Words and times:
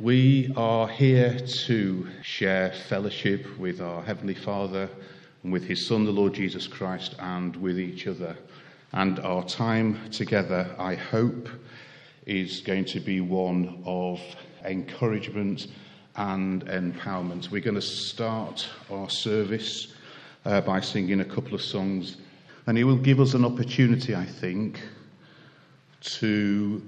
We 0.00 0.50
are 0.56 0.88
here 0.88 1.38
to 1.38 2.08
share 2.22 2.72
fellowship 2.88 3.58
with 3.58 3.82
our 3.82 4.02
Heavenly 4.02 4.32
Father 4.32 4.88
and 5.42 5.52
with 5.52 5.64
His 5.64 5.86
Son, 5.86 6.06
the 6.06 6.10
Lord 6.10 6.32
Jesus 6.32 6.66
Christ, 6.66 7.16
and 7.18 7.54
with 7.56 7.78
each 7.78 8.06
other. 8.06 8.34
And 8.94 9.18
our 9.18 9.44
time 9.44 10.10
together, 10.10 10.74
I 10.78 10.94
hope, 10.94 11.50
is 12.24 12.62
going 12.62 12.86
to 12.86 13.00
be 13.00 13.20
one 13.20 13.82
of 13.84 14.22
encouragement 14.64 15.66
and 16.16 16.64
empowerment. 16.64 17.50
We're 17.50 17.60
going 17.60 17.74
to 17.74 17.82
start 17.82 18.66
our 18.90 19.10
service 19.10 19.92
uh, 20.46 20.62
by 20.62 20.80
singing 20.80 21.20
a 21.20 21.26
couple 21.26 21.54
of 21.54 21.60
songs, 21.60 22.16
and 22.66 22.78
it 22.78 22.84
will 22.84 22.96
give 22.96 23.20
us 23.20 23.34
an 23.34 23.44
opportunity, 23.44 24.16
I 24.16 24.24
think, 24.24 24.80
to 26.00 26.80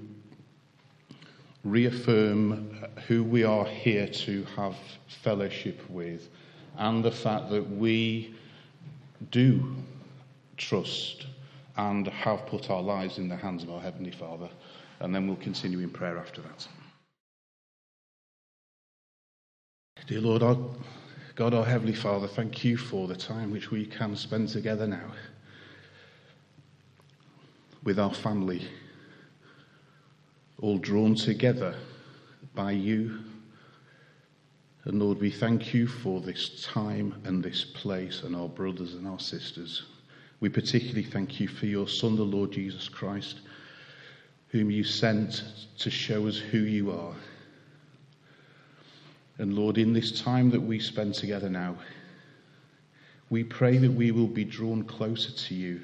reaffirm 1.63 2.77
who 3.07 3.23
we 3.23 3.43
are 3.43 3.65
here 3.65 4.07
to 4.07 4.43
have 4.55 4.75
fellowship 5.23 5.79
with 5.89 6.29
and 6.77 7.03
the 7.03 7.11
fact 7.11 7.49
that 7.49 7.69
we 7.69 8.35
do 9.31 9.73
trust 10.57 11.27
and 11.77 12.07
have 12.07 12.45
put 12.47 12.69
our 12.69 12.81
lives 12.81 13.17
in 13.17 13.27
the 13.27 13.35
hands 13.35 13.63
of 13.63 13.69
our 13.69 13.79
Heavenly 13.79 14.11
Father. 14.11 14.49
And 14.99 15.13
then 15.13 15.27
we'll 15.27 15.37
continue 15.37 15.79
in 15.79 15.89
prayer 15.89 16.17
after 16.17 16.41
that. 16.41 16.67
Dear 20.07 20.21
Lord, 20.21 20.43
our 20.43 20.57
God, 21.35 21.53
our 21.53 21.65
Heavenly 21.65 21.95
Father, 21.95 22.27
thank 22.27 22.63
you 22.63 22.77
for 22.77 23.07
the 23.07 23.15
time 23.15 23.51
which 23.51 23.71
we 23.71 23.85
can 23.85 24.15
spend 24.15 24.49
together 24.49 24.85
now 24.85 25.11
with 27.83 27.97
our 27.97 28.13
family 28.13 28.67
all 30.63 30.77
drawn 30.77 31.13
together 31.13 31.75
by 32.55 32.71
you. 32.71 33.19
And 34.85 34.97
Lord, 34.97 35.19
we 35.19 35.29
thank 35.29 35.73
you 35.73 35.87
for 35.87 36.21
this 36.21 36.63
time 36.63 37.21
and 37.25 37.43
this 37.43 37.65
place 37.65 38.23
and 38.23 38.33
our 38.33 38.47
brothers 38.47 38.93
and 38.93 39.05
our 39.05 39.19
sisters. 39.19 39.83
We 40.39 40.47
particularly 40.47 41.03
thank 41.03 41.41
you 41.41 41.49
for 41.49 41.65
your 41.65 41.89
Son, 41.89 42.15
the 42.15 42.23
Lord 42.23 42.53
Jesus 42.53 42.87
Christ, 42.87 43.41
whom 44.47 44.71
you 44.71 44.85
sent 44.85 45.43
to 45.79 45.89
show 45.91 46.27
us 46.27 46.37
who 46.37 46.59
you 46.59 46.91
are. 46.91 47.15
And 49.39 49.55
Lord, 49.55 49.77
in 49.77 49.91
this 49.91 50.21
time 50.21 50.49
that 50.51 50.61
we 50.61 50.79
spend 50.79 51.13
together 51.13 51.49
now, 51.49 51.75
we 53.29 53.43
pray 53.43 53.77
that 53.79 53.91
we 53.91 54.11
will 54.11 54.27
be 54.27 54.45
drawn 54.45 54.85
closer 54.85 55.33
to 55.33 55.55
you, 55.55 55.81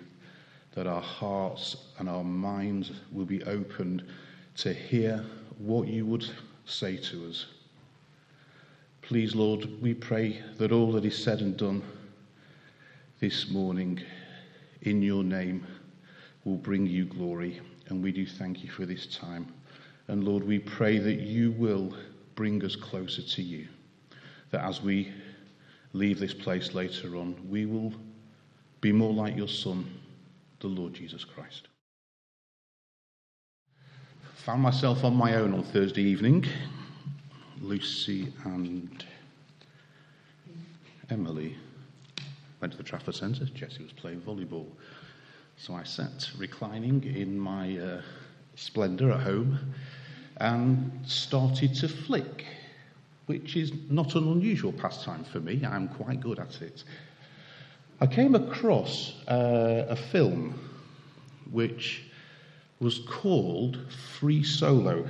that 0.73 0.87
our 0.87 1.01
hearts 1.01 1.75
and 1.97 2.07
our 2.07 2.23
minds 2.23 2.93
will 3.11 3.25
be 3.25 3.43
opened 3.43 4.03
to 4.57 4.73
hear 4.73 5.23
what 5.57 5.87
you 5.87 6.05
would 6.05 6.25
say 6.65 6.97
to 6.97 7.29
us. 7.29 7.45
Please, 9.01 9.33
Lord, 9.33 9.81
we 9.81 9.93
pray 9.93 10.41
that 10.57 10.71
all 10.71 10.91
that 10.93 11.05
is 11.05 11.21
said 11.21 11.41
and 11.41 11.57
done 11.57 11.81
this 13.19 13.49
morning 13.49 13.99
in 14.83 15.01
your 15.01 15.23
name 15.23 15.65
will 16.43 16.57
bring 16.57 16.85
you 16.85 17.05
glory. 17.05 17.59
And 17.87 18.03
we 18.03 18.11
do 18.11 18.25
thank 18.25 18.63
you 18.63 18.69
for 18.69 18.85
this 18.85 19.07
time. 19.07 19.51
And 20.07 20.23
Lord, 20.23 20.43
we 20.43 20.59
pray 20.59 20.99
that 20.99 21.19
you 21.21 21.51
will 21.51 21.93
bring 22.35 22.63
us 22.63 22.75
closer 22.75 23.21
to 23.21 23.41
you. 23.41 23.67
That 24.51 24.63
as 24.63 24.81
we 24.81 25.11
leave 25.93 26.19
this 26.19 26.33
place 26.33 26.73
later 26.73 27.15
on, 27.15 27.35
we 27.49 27.65
will 27.65 27.93
be 28.81 28.91
more 28.91 29.13
like 29.13 29.35
your 29.35 29.47
Son, 29.47 29.89
the 30.59 30.67
Lord 30.67 30.93
Jesus 30.93 31.23
Christ 31.25 31.68
found 34.45 34.61
myself 34.61 35.03
on 35.03 35.13
my 35.13 35.35
own 35.35 35.53
on 35.53 35.63
Thursday 35.63 36.01
evening. 36.01 36.45
Lucy 37.59 38.31
and 38.45 39.03
Emily 41.09 41.57
went 42.61 42.71
to 42.71 42.77
the 42.77 42.83
Trafford 42.83 43.15
Centre. 43.15 43.45
Jessie 43.45 43.83
was 43.83 43.91
playing 43.91 44.21
volleyball. 44.21 44.67
So 45.57 45.73
I 45.73 45.83
sat 45.83 46.29
reclining 46.37 47.03
in 47.03 47.37
my 47.37 47.77
uh, 47.77 48.01
splendour 48.55 49.11
at 49.11 49.19
home 49.19 49.59
and 50.37 50.89
started 51.05 51.75
to 51.75 51.89
flick, 51.89 52.45
which 53.25 53.57
is 53.57 53.73
not 53.89 54.15
an 54.15 54.31
unusual 54.31 54.71
pastime 54.71 55.25
for 55.25 55.41
me. 55.41 55.65
I'm 55.65 55.89
quite 55.89 56.21
good 56.21 56.39
at 56.39 56.61
it. 56.61 56.85
I 57.99 58.07
came 58.07 58.35
across 58.35 59.15
uh, 59.27 59.87
a 59.89 59.97
film 59.97 60.57
which 61.51 62.08
was 62.79 62.99
called 62.99 63.77
Free 64.19 64.43
Solo. 64.43 65.07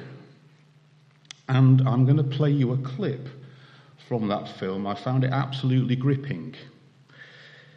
And 1.47 1.87
I'm 1.87 2.05
going 2.05 2.17
to 2.17 2.23
play 2.23 2.51
you 2.51 2.73
a 2.73 2.77
clip 2.77 3.29
from 4.07 4.27
that 4.27 4.47
film. 4.47 4.87
I 4.87 4.95
found 4.95 5.23
it 5.23 5.31
absolutely 5.31 5.95
gripping. 5.95 6.55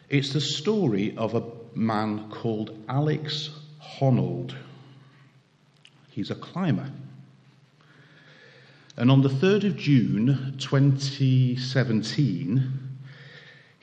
It's 0.09 0.33
the 0.33 0.41
story 0.41 1.15
of 1.17 1.35
a 1.35 1.45
man 1.75 2.31
called 2.31 2.83
Alex 2.89 3.51
Honnold. 3.99 4.55
He's 6.11 6.31
a 6.31 6.35
climber. 6.35 6.91
And 8.97 9.11
on 9.11 9.23
the 9.23 9.31
3rd 9.31 9.69
of 9.69 9.77
June 9.77 10.55
2017, 10.59 12.92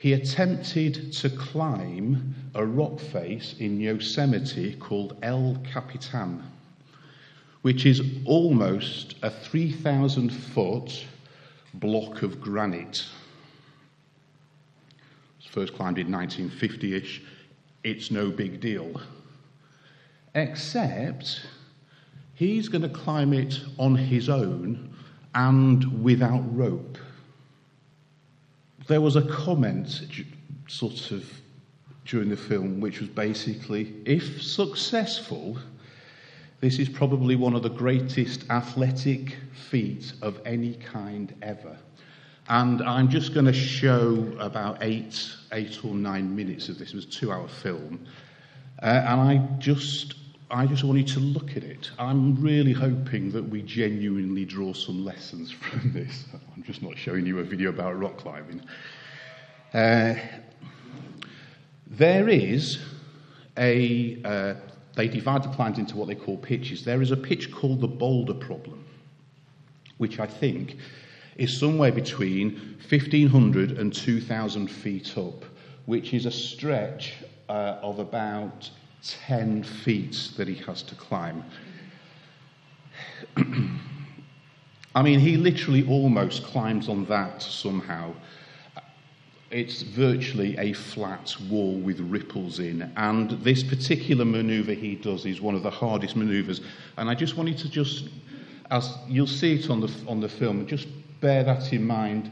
he 0.00 0.14
attempted 0.14 1.12
to 1.12 1.28
climb 1.28 2.34
a 2.54 2.64
rock 2.64 2.98
face 2.98 3.54
in 3.58 3.78
Yosemite 3.78 4.74
called 4.76 5.14
El 5.22 5.58
Capitan, 5.70 6.42
which 7.60 7.84
is 7.84 8.00
almost 8.24 9.16
a 9.20 9.28
3,000 9.28 10.30
foot 10.30 11.04
block 11.74 12.22
of 12.22 12.40
granite. 12.40 13.04
It 14.90 15.36
was 15.36 15.46
first 15.50 15.74
climbed 15.74 15.98
in 15.98 16.10
1950 16.10 16.94
ish. 16.94 17.22
It's 17.84 18.10
no 18.10 18.30
big 18.30 18.58
deal. 18.58 18.98
Except 20.34 21.42
he's 22.32 22.70
going 22.70 22.80
to 22.80 22.88
climb 22.88 23.34
it 23.34 23.60
on 23.78 23.96
his 23.96 24.30
own 24.30 24.94
and 25.34 26.02
without 26.02 26.42
rope 26.56 26.96
there 28.90 29.00
was 29.00 29.14
a 29.14 29.22
comment 29.22 30.02
sort 30.66 31.12
of 31.12 31.24
during 32.06 32.28
the 32.28 32.36
film 32.36 32.80
which 32.80 32.98
was 32.98 33.08
basically 33.08 33.94
if 34.04 34.42
successful, 34.42 35.56
this 36.58 36.80
is 36.80 36.88
probably 36.88 37.36
one 37.36 37.54
of 37.54 37.62
the 37.62 37.70
greatest 37.70 38.44
athletic 38.50 39.36
feats 39.52 40.14
of 40.22 40.40
any 40.44 40.74
kind 40.74 41.32
ever. 41.40 41.78
And 42.48 42.82
I'm 42.82 43.08
just 43.08 43.32
going 43.32 43.46
to 43.46 43.52
show 43.52 44.26
about 44.40 44.78
eight, 44.80 45.24
eight 45.52 45.84
or 45.84 45.94
nine 45.94 46.34
minutes 46.34 46.68
of 46.68 46.76
this. 46.80 46.88
It 46.88 46.96
was 46.96 47.04
a 47.04 47.10
two 47.10 47.30
hour 47.30 47.46
film. 47.46 48.04
Uh, 48.82 48.86
and 48.86 49.20
I 49.20 49.36
just, 49.60 50.14
I 50.52 50.66
just 50.66 50.82
want 50.82 50.98
you 50.98 51.04
to 51.04 51.20
look 51.20 51.56
at 51.56 51.62
it. 51.62 51.92
I'm 51.96 52.34
really 52.42 52.72
hoping 52.72 53.30
that 53.30 53.42
we 53.42 53.62
genuinely 53.62 54.44
draw 54.44 54.72
some 54.72 55.04
lessons 55.04 55.50
from 55.70 55.92
this. 55.92 56.24
I'm 56.56 56.64
just 56.64 56.82
not 56.82 56.98
showing 56.98 57.24
you 57.24 57.38
a 57.38 57.44
video 57.44 57.70
about 57.70 57.98
rock 57.98 58.18
climbing. 58.18 58.60
Uh, 59.72 60.14
there 61.86 62.28
is 62.28 62.80
a, 63.56 64.20
uh, 64.24 64.54
they 64.96 65.06
divide 65.06 65.44
the 65.44 65.50
climbs 65.50 65.78
into 65.78 65.96
what 65.96 66.08
they 66.08 66.16
call 66.16 66.36
pitches. 66.36 66.84
There 66.84 67.00
is 67.00 67.12
a 67.12 67.16
pitch 67.16 67.52
called 67.52 67.80
the 67.80 67.88
boulder 67.88 68.34
problem, 68.34 68.84
which 69.98 70.18
I 70.18 70.26
think 70.26 70.78
is 71.36 71.56
somewhere 71.56 71.92
between 71.92 72.76
1,500 72.88 73.78
and 73.78 73.94
2,000 73.94 74.68
feet 74.68 75.16
up, 75.16 75.44
which 75.86 76.12
is 76.12 76.26
a 76.26 76.30
stretch 76.32 77.14
uh, 77.48 77.78
of 77.82 78.00
about 78.00 78.68
10 79.02 79.62
feet 79.62 80.30
that 80.36 80.48
he 80.48 80.54
has 80.56 80.82
to 80.82 80.94
climb. 80.94 81.44
I 84.94 85.02
mean, 85.02 85.20
he 85.20 85.36
literally 85.36 85.86
almost 85.86 86.44
climbs 86.44 86.88
on 86.88 87.04
that 87.06 87.42
somehow. 87.42 88.12
It's 89.50 89.82
virtually 89.82 90.56
a 90.58 90.72
flat 90.72 91.34
wall 91.48 91.78
with 91.78 92.00
ripples 92.00 92.58
in. 92.58 92.90
And 92.96 93.30
this 93.42 93.62
particular 93.62 94.24
maneuver 94.24 94.74
he 94.74 94.96
does 94.96 95.26
is 95.26 95.40
one 95.40 95.54
of 95.54 95.62
the 95.62 95.70
hardest 95.70 96.16
maneuvers. 96.16 96.60
And 96.96 97.08
I 97.08 97.14
just 97.14 97.36
wanted 97.36 97.58
to 97.58 97.68
just, 97.68 98.08
as 98.70 98.96
you'll 99.08 99.26
see 99.26 99.54
it 99.54 99.70
on 99.70 99.80
the, 99.80 99.92
on 100.06 100.20
the 100.20 100.28
film, 100.28 100.66
just 100.66 100.88
bear 101.20 101.44
that 101.44 101.72
in 101.72 101.84
mind. 101.84 102.30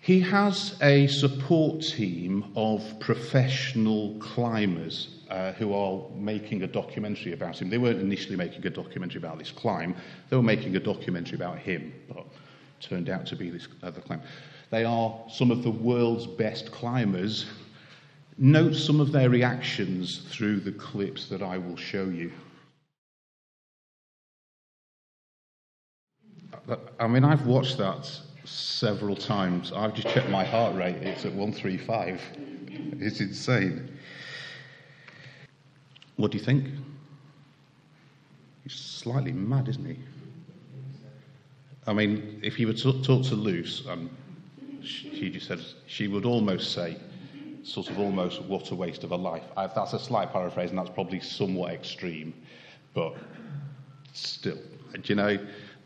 He 0.00 0.20
has 0.20 0.76
a 0.80 1.06
support 1.08 1.82
team 1.82 2.44
of 2.56 2.82
professional 3.00 4.16
climbers 4.20 5.17
uh, 5.28 5.52
who 5.52 5.74
are 5.74 6.02
making 6.14 6.62
a 6.62 6.66
documentary 6.66 7.32
about 7.32 7.60
him. 7.60 7.70
They 7.70 7.78
weren't 7.78 8.00
initially 8.00 8.36
making 8.36 8.66
a 8.66 8.70
documentary 8.70 9.18
about 9.18 9.38
this 9.38 9.50
climb, 9.50 9.94
they 10.30 10.36
were 10.36 10.42
making 10.42 10.76
a 10.76 10.80
documentary 10.80 11.36
about 11.36 11.58
him, 11.58 11.92
but 12.08 12.26
turned 12.80 13.08
out 13.08 13.26
to 13.26 13.36
be 13.36 13.50
this 13.50 13.68
other 13.82 14.00
climb. 14.00 14.22
They 14.70 14.84
are 14.84 15.18
some 15.30 15.50
of 15.50 15.62
the 15.62 15.70
world's 15.70 16.26
best 16.26 16.70
climbers. 16.70 17.46
Note 18.36 18.74
some 18.74 19.00
of 19.00 19.10
their 19.10 19.30
reactions 19.30 20.18
through 20.30 20.60
the 20.60 20.72
clips 20.72 21.26
that 21.26 21.42
I 21.42 21.58
will 21.58 21.76
show 21.76 22.04
you. 22.04 22.30
I 27.00 27.06
mean, 27.06 27.24
I've 27.24 27.46
watched 27.46 27.78
that 27.78 28.10
several 28.44 29.16
times. 29.16 29.72
I've 29.72 29.94
just 29.94 30.08
checked 30.08 30.28
my 30.28 30.44
heart 30.44 30.74
rate, 30.74 30.96
it's 30.96 31.24
at 31.24 31.32
135. 31.32 32.20
It's 33.00 33.20
insane. 33.20 33.97
What 36.18 36.32
do 36.32 36.38
you 36.38 36.44
think? 36.44 36.66
He's 38.64 38.74
slightly 38.74 39.30
mad, 39.30 39.68
isn't 39.68 39.86
he? 39.86 39.98
I 41.86 41.92
mean, 41.92 42.40
if 42.42 42.58
you 42.58 42.66
were 42.66 42.72
to 42.74 43.02
talk 43.02 43.24
to 43.26 43.36
Luce, 43.36 43.86
um, 43.88 44.10
she 44.82 45.30
just 45.30 45.46
said 45.46 45.60
she 45.86 46.08
would 46.08 46.24
almost 46.24 46.72
say, 46.74 46.96
sort 47.62 47.88
of 47.88 48.00
almost, 48.00 48.42
what 48.42 48.68
a 48.72 48.74
waste 48.74 49.04
of 49.04 49.12
a 49.12 49.16
life. 49.16 49.44
I, 49.56 49.68
that's 49.68 49.92
a 49.92 49.98
slight 49.98 50.32
paraphrase, 50.32 50.70
and 50.70 50.78
that's 50.78 50.90
probably 50.90 51.20
somewhat 51.20 51.72
extreme, 51.72 52.34
but 52.94 53.14
still, 54.12 54.58
do 54.92 55.00
you 55.04 55.14
know? 55.14 55.38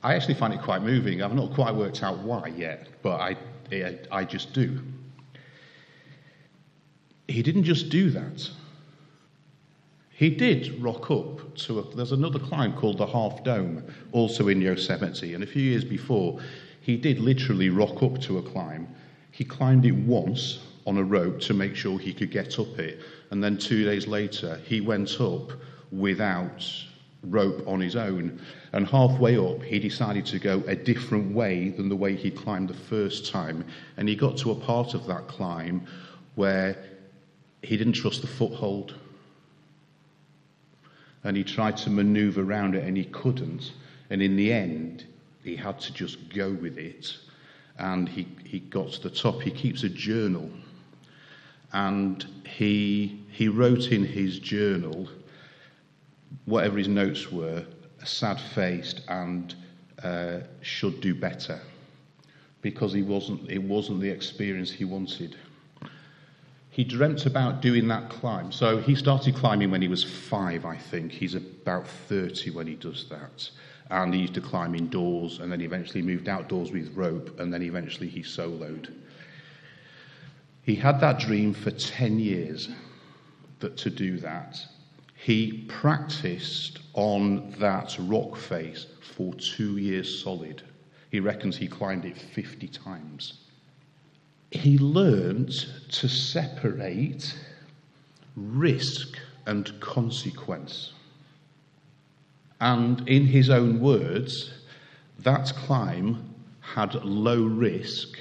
I 0.02 0.14
actually 0.14 0.34
find 0.34 0.54
it 0.54 0.62
quite 0.62 0.82
moving. 0.82 1.22
I've 1.22 1.34
not 1.34 1.52
quite 1.52 1.74
worked 1.74 2.02
out 2.02 2.18
why 2.20 2.48
yet, 2.48 2.88
but 3.02 3.20
I, 3.20 3.36
I 4.10 4.24
just 4.24 4.54
do. 4.54 4.80
He 7.28 7.42
didn't 7.42 7.64
just 7.64 7.90
do 7.90 8.10
that. 8.10 8.50
He 10.14 10.30
did 10.30 10.80
rock 10.82 11.10
up 11.10 11.56
to 11.56 11.80
a, 11.80 11.94
there's 11.94 12.12
another 12.12 12.38
climb 12.38 12.74
called 12.74 12.98
the 12.98 13.06
Half 13.06 13.44
Dome, 13.44 13.82
also 14.12 14.48
in 14.48 14.60
Yosemite, 14.60 15.34
and 15.34 15.42
a 15.42 15.46
few 15.46 15.62
years 15.62 15.84
before, 15.84 16.38
he 16.80 16.96
did 16.96 17.18
literally 17.18 17.70
rock 17.70 18.02
up 18.02 18.20
to 18.22 18.38
a 18.38 18.42
climb. 18.42 18.88
He 19.30 19.44
climbed 19.44 19.86
it 19.86 19.92
once 19.92 20.58
on 20.86 20.98
a 20.98 21.02
rope 21.02 21.40
to 21.40 21.54
make 21.54 21.74
sure 21.74 21.98
he 21.98 22.12
could 22.12 22.30
get 22.30 22.58
up 22.58 22.78
it, 22.78 23.00
and 23.30 23.42
then 23.42 23.56
two 23.56 23.84
days 23.84 24.06
later, 24.06 24.60
he 24.64 24.80
went 24.80 25.20
up 25.20 25.52
without 25.90 26.62
rope 27.22 27.62
on 27.66 27.80
his 27.80 27.96
own. 27.96 28.40
And 28.72 28.86
halfway 28.86 29.36
up, 29.36 29.62
he 29.62 29.78
decided 29.78 30.26
to 30.26 30.38
go 30.38 30.62
a 30.66 30.74
different 30.74 31.32
way 31.34 31.70
than 31.70 31.88
the 31.88 31.96
way 31.96 32.16
he 32.16 32.30
climbed 32.30 32.68
the 32.68 32.74
first 32.74 33.30
time. 33.30 33.64
And 33.96 34.08
he 34.08 34.16
got 34.16 34.36
to 34.38 34.50
a 34.50 34.54
part 34.54 34.94
of 34.94 35.06
that 35.06 35.28
climb 35.28 35.86
where 36.34 36.76
he 37.62 37.76
didn't 37.76 37.92
trust 37.94 38.22
the 38.22 38.26
foothold. 38.26 38.94
And 41.24 41.36
he 41.36 41.44
tried 41.44 41.76
to 41.78 41.90
maneuver 41.90 42.42
around 42.42 42.74
it 42.74 42.84
and 42.84 42.96
he 42.96 43.04
couldn't. 43.04 43.72
And 44.10 44.20
in 44.20 44.36
the 44.36 44.52
end, 44.52 45.06
he 45.42 45.56
had 45.56 45.80
to 45.80 45.92
just 45.92 46.32
go 46.34 46.52
with 46.52 46.78
it. 46.78 47.16
And 47.78 48.08
he, 48.08 48.26
he 48.44 48.60
got 48.60 48.92
to 48.92 49.02
the 49.02 49.10
top. 49.10 49.40
He 49.40 49.50
keeps 49.50 49.82
a 49.82 49.88
journal. 49.88 50.50
And 51.72 52.24
he, 52.46 53.24
he 53.30 53.48
wrote 53.48 53.88
in 53.88 54.04
his 54.04 54.38
journal 54.38 55.08
whatever 56.44 56.78
his 56.78 56.88
notes 56.88 57.30
were, 57.30 57.64
sad 58.04 58.40
faced 58.40 59.02
and 59.08 59.54
uh, 60.02 60.40
should 60.60 61.00
do 61.00 61.14
better 61.14 61.60
because 62.62 62.92
he 62.92 63.02
wasn't, 63.02 63.48
it 63.50 63.62
wasn't 63.62 64.00
the 64.00 64.08
experience 64.08 64.70
he 64.70 64.84
wanted. 64.84 65.36
He 66.72 66.84
dreamt 66.84 67.26
about 67.26 67.60
doing 67.60 67.86
that 67.88 68.08
climb. 68.08 68.50
So 68.50 68.78
he 68.78 68.94
started 68.94 69.34
climbing 69.36 69.70
when 69.70 69.82
he 69.82 69.88
was 69.88 70.02
five, 70.02 70.64
I 70.64 70.74
think. 70.78 71.12
He's 71.12 71.34
about 71.34 71.86
30 71.86 72.50
when 72.50 72.66
he 72.66 72.76
does 72.76 73.10
that. 73.10 73.50
And 73.90 74.14
he 74.14 74.22
used 74.22 74.32
to 74.34 74.40
climb 74.40 74.74
indoors 74.74 75.40
and 75.40 75.52
then 75.52 75.60
eventually 75.60 76.00
moved 76.00 76.30
outdoors 76.30 76.72
with 76.72 76.96
rope 76.96 77.38
and 77.38 77.52
then 77.52 77.60
eventually 77.60 78.08
he 78.08 78.22
soloed. 78.22 78.90
He 80.62 80.74
had 80.74 80.98
that 81.00 81.18
dream 81.18 81.52
for 81.52 81.70
10 81.70 82.18
years 82.18 82.70
that 83.58 83.76
to 83.76 83.90
do 83.90 84.16
that. 84.20 84.58
He 85.14 85.66
practiced 85.68 86.78
on 86.94 87.50
that 87.58 87.94
rock 87.98 88.34
face 88.34 88.86
for 89.14 89.34
two 89.34 89.76
years 89.76 90.22
solid. 90.22 90.62
He 91.10 91.20
reckons 91.20 91.58
he 91.58 91.68
climbed 91.68 92.06
it 92.06 92.16
50 92.16 92.66
times. 92.68 93.41
He 94.52 94.78
learned 94.78 95.50
to 95.90 96.08
separate 96.08 97.34
risk 98.36 99.18
and 99.46 99.80
consequence. 99.80 100.92
And 102.60 103.08
in 103.08 103.26
his 103.26 103.50
own 103.50 103.80
words, 103.80 104.52
that 105.20 105.52
climb 105.56 106.34
had 106.60 106.94
low 107.04 107.42
risk 107.42 108.18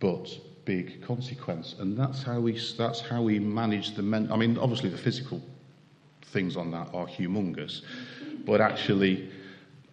but 0.00 0.28
big 0.64 1.02
consequence. 1.02 1.74
And 1.78 1.96
that's 1.96 2.22
how 2.22 2.40
we, 2.40 2.60
that's 2.76 3.00
how 3.00 3.22
we 3.22 3.38
manage 3.38 3.94
the 3.94 4.02
men. 4.02 4.30
I 4.32 4.36
mean, 4.36 4.58
obviously, 4.58 4.90
the 4.90 4.98
physical 4.98 5.42
things 6.22 6.56
on 6.56 6.70
that 6.72 6.88
are 6.94 7.06
humongous. 7.06 7.82
But 8.44 8.60
actually, 8.60 9.30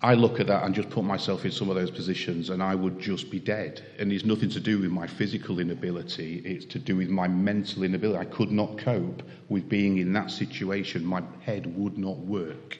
I 0.01 0.13
look 0.13 0.39
at 0.39 0.47
that 0.47 0.63
and 0.63 0.75
just 0.75 0.89
put 0.89 1.03
myself 1.03 1.45
in 1.45 1.51
some 1.51 1.69
of 1.69 1.75
those 1.75 1.89
positions 1.89 2.49
and 2.49 2.61
I 2.61 2.75
would 2.75 2.99
just 2.99 3.29
be 3.29 3.39
dead. 3.39 3.81
And 3.97 4.11
it's 4.11 4.25
nothing 4.25 4.49
to 4.49 4.59
do 4.59 4.79
with 4.79 4.91
my 4.91 5.07
physical 5.07 5.59
inability, 5.59 6.41
it's 6.45 6.65
to 6.65 6.79
do 6.79 6.97
with 6.97 7.09
my 7.09 7.27
mental 7.27 7.83
inability. 7.83 8.19
I 8.19 8.25
could 8.25 8.51
not 8.51 8.77
cope 8.77 9.23
with 9.49 9.69
being 9.69 9.97
in 9.97 10.13
that 10.13 10.31
situation, 10.31 11.05
my 11.05 11.23
head 11.41 11.75
would 11.77 11.97
not 11.97 12.17
work. 12.17 12.77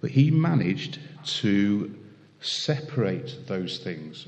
But 0.00 0.10
he 0.10 0.30
managed 0.30 0.98
to 1.40 1.94
separate 2.40 3.46
those 3.46 3.78
things. 3.78 4.26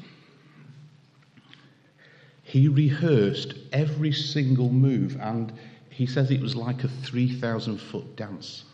He 2.43 2.69
rehearsed 2.69 3.55
every 3.73 4.13
single 4.13 4.71
move 4.71 5.17
and 5.21 5.53
he 5.89 6.07
says 6.07 6.31
it 6.31 6.41
was 6.41 6.57
like 6.57 6.83
a 6.83 6.89
3,000 6.89 7.79
foot 7.79 8.17
dance. 8.17 8.65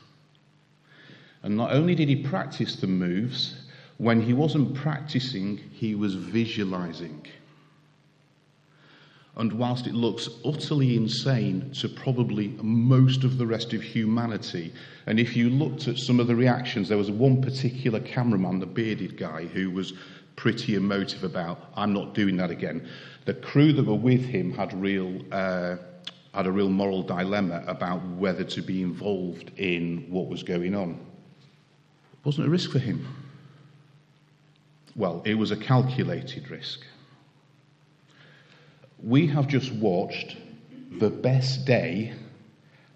And 1.46 1.56
not 1.56 1.70
only 1.70 1.94
did 1.94 2.08
he 2.08 2.16
practice 2.16 2.74
the 2.74 2.88
moves, 2.88 3.54
when 3.98 4.20
he 4.20 4.32
wasn't 4.32 4.74
practicing, 4.74 5.58
he 5.58 5.94
was 5.94 6.16
visualizing. 6.16 7.24
And 9.36 9.52
whilst 9.52 9.86
it 9.86 9.94
looks 9.94 10.28
utterly 10.44 10.96
insane 10.96 11.70
to 11.74 11.88
probably 11.88 12.48
most 12.62 13.22
of 13.22 13.38
the 13.38 13.46
rest 13.46 13.74
of 13.74 13.80
humanity, 13.80 14.72
and 15.06 15.20
if 15.20 15.36
you 15.36 15.48
looked 15.48 15.86
at 15.86 15.98
some 15.98 16.18
of 16.18 16.26
the 16.26 16.34
reactions, 16.34 16.88
there 16.88 16.98
was 16.98 17.12
one 17.12 17.40
particular 17.40 18.00
cameraman, 18.00 18.58
the 18.58 18.66
bearded 18.66 19.16
guy, 19.16 19.44
who 19.44 19.70
was 19.70 19.92
pretty 20.34 20.74
emotive 20.74 21.22
about, 21.22 21.70
I'm 21.76 21.92
not 21.92 22.12
doing 22.12 22.36
that 22.38 22.50
again. 22.50 22.88
The 23.24 23.34
crew 23.34 23.72
that 23.72 23.84
were 23.84 23.94
with 23.94 24.24
him 24.24 24.52
had 24.52 24.72
real. 24.72 25.22
Uh, 25.30 25.76
had 26.34 26.46
a 26.46 26.52
real 26.52 26.68
moral 26.68 27.02
dilemma 27.02 27.64
about 27.66 28.04
whether 28.08 28.44
to 28.44 28.60
be 28.60 28.82
involved 28.82 29.50
in 29.56 30.04
what 30.10 30.28
was 30.28 30.42
going 30.42 30.74
on. 30.74 31.05
Wasn't 32.26 32.44
a 32.44 32.50
risk 32.50 32.72
for 32.72 32.80
him. 32.80 33.06
Well, 34.96 35.22
it 35.24 35.34
was 35.34 35.52
a 35.52 35.56
calculated 35.56 36.50
risk. 36.50 36.80
We 39.00 39.28
have 39.28 39.46
just 39.46 39.72
watched 39.72 40.36
the 40.98 41.08
best 41.08 41.66
day 41.66 42.14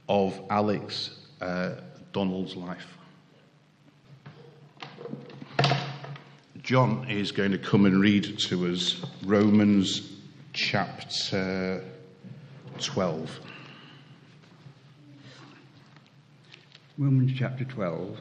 of 0.09 0.37
Alex 0.51 1.15
uh, 1.41 1.77
Honnold's 2.13 2.57
life. 2.57 2.99
John 6.61 7.09
is 7.09 7.31
going 7.31 7.53
to 7.53 7.59
come 7.59 7.87
and 7.87 8.01
read 8.01 8.37
to 8.37 8.67
us 8.67 9.01
Romans 9.25 10.11
chapter 10.55 11.85
12. 12.81 13.41
Romans 16.99 17.33
chapter 17.39 17.63
12. 17.65 18.21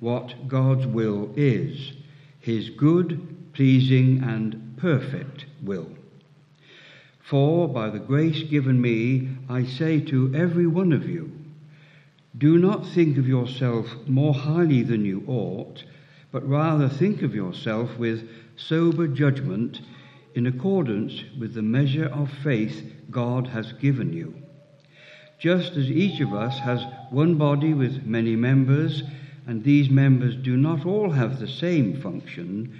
what 0.00 0.48
God's 0.48 0.86
will 0.86 1.32
is, 1.36 1.92
his 2.40 2.70
good, 2.70 3.52
pleasing, 3.52 4.22
and 4.22 4.76
perfect 4.76 5.46
will. 5.62 5.88
For 7.20 7.68
by 7.68 7.90
the 7.90 7.98
grace 7.98 8.42
given 8.44 8.80
me, 8.80 9.28
I 9.48 9.64
say 9.64 10.00
to 10.00 10.34
every 10.34 10.66
one 10.66 10.92
of 10.92 11.08
you, 11.08 11.32
do 12.36 12.58
not 12.58 12.86
think 12.86 13.18
of 13.18 13.26
yourself 13.26 13.86
more 14.06 14.32
highly 14.32 14.82
than 14.82 15.04
you 15.04 15.24
ought, 15.26 15.84
but 16.30 16.48
rather 16.48 16.88
think 16.88 17.22
of 17.22 17.34
yourself 17.34 17.98
with 17.98 18.28
sober 18.56 19.08
judgment 19.08 19.80
in 20.34 20.46
accordance 20.46 21.24
with 21.38 21.54
the 21.54 21.62
measure 21.62 22.06
of 22.06 22.30
faith 22.30 22.92
God 23.10 23.48
has 23.48 23.72
given 23.72 24.12
you. 24.12 24.34
Just 25.40 25.72
as 25.72 25.90
each 25.90 26.20
of 26.20 26.32
us 26.32 26.58
has 26.60 26.84
one 27.10 27.36
body 27.36 27.74
with 27.74 28.04
many 28.04 28.36
members, 28.36 29.02
and 29.48 29.64
these 29.64 29.88
members 29.88 30.36
do 30.36 30.58
not 30.58 30.84
all 30.84 31.10
have 31.10 31.40
the 31.40 31.48
same 31.48 32.00
function, 32.02 32.78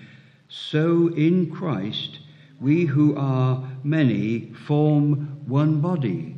so 0.51 1.09
in 1.15 1.51
Christ 1.51 2.21
we 2.61 2.85
who 2.85 3.17
are 3.17 3.67
many 3.83 4.53
form 4.67 5.41
one 5.47 5.81
body, 5.81 6.37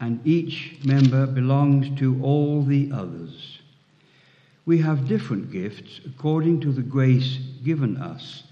and 0.00 0.26
each 0.26 0.78
member 0.82 1.26
belongs 1.26 1.98
to 2.00 2.18
all 2.22 2.62
the 2.62 2.90
others. 2.90 3.58
We 4.64 4.78
have 4.78 5.06
different 5.06 5.52
gifts 5.52 6.00
according 6.06 6.60
to 6.62 6.72
the 6.72 6.82
grace 6.82 7.38
given 7.62 7.98
us. 7.98 8.44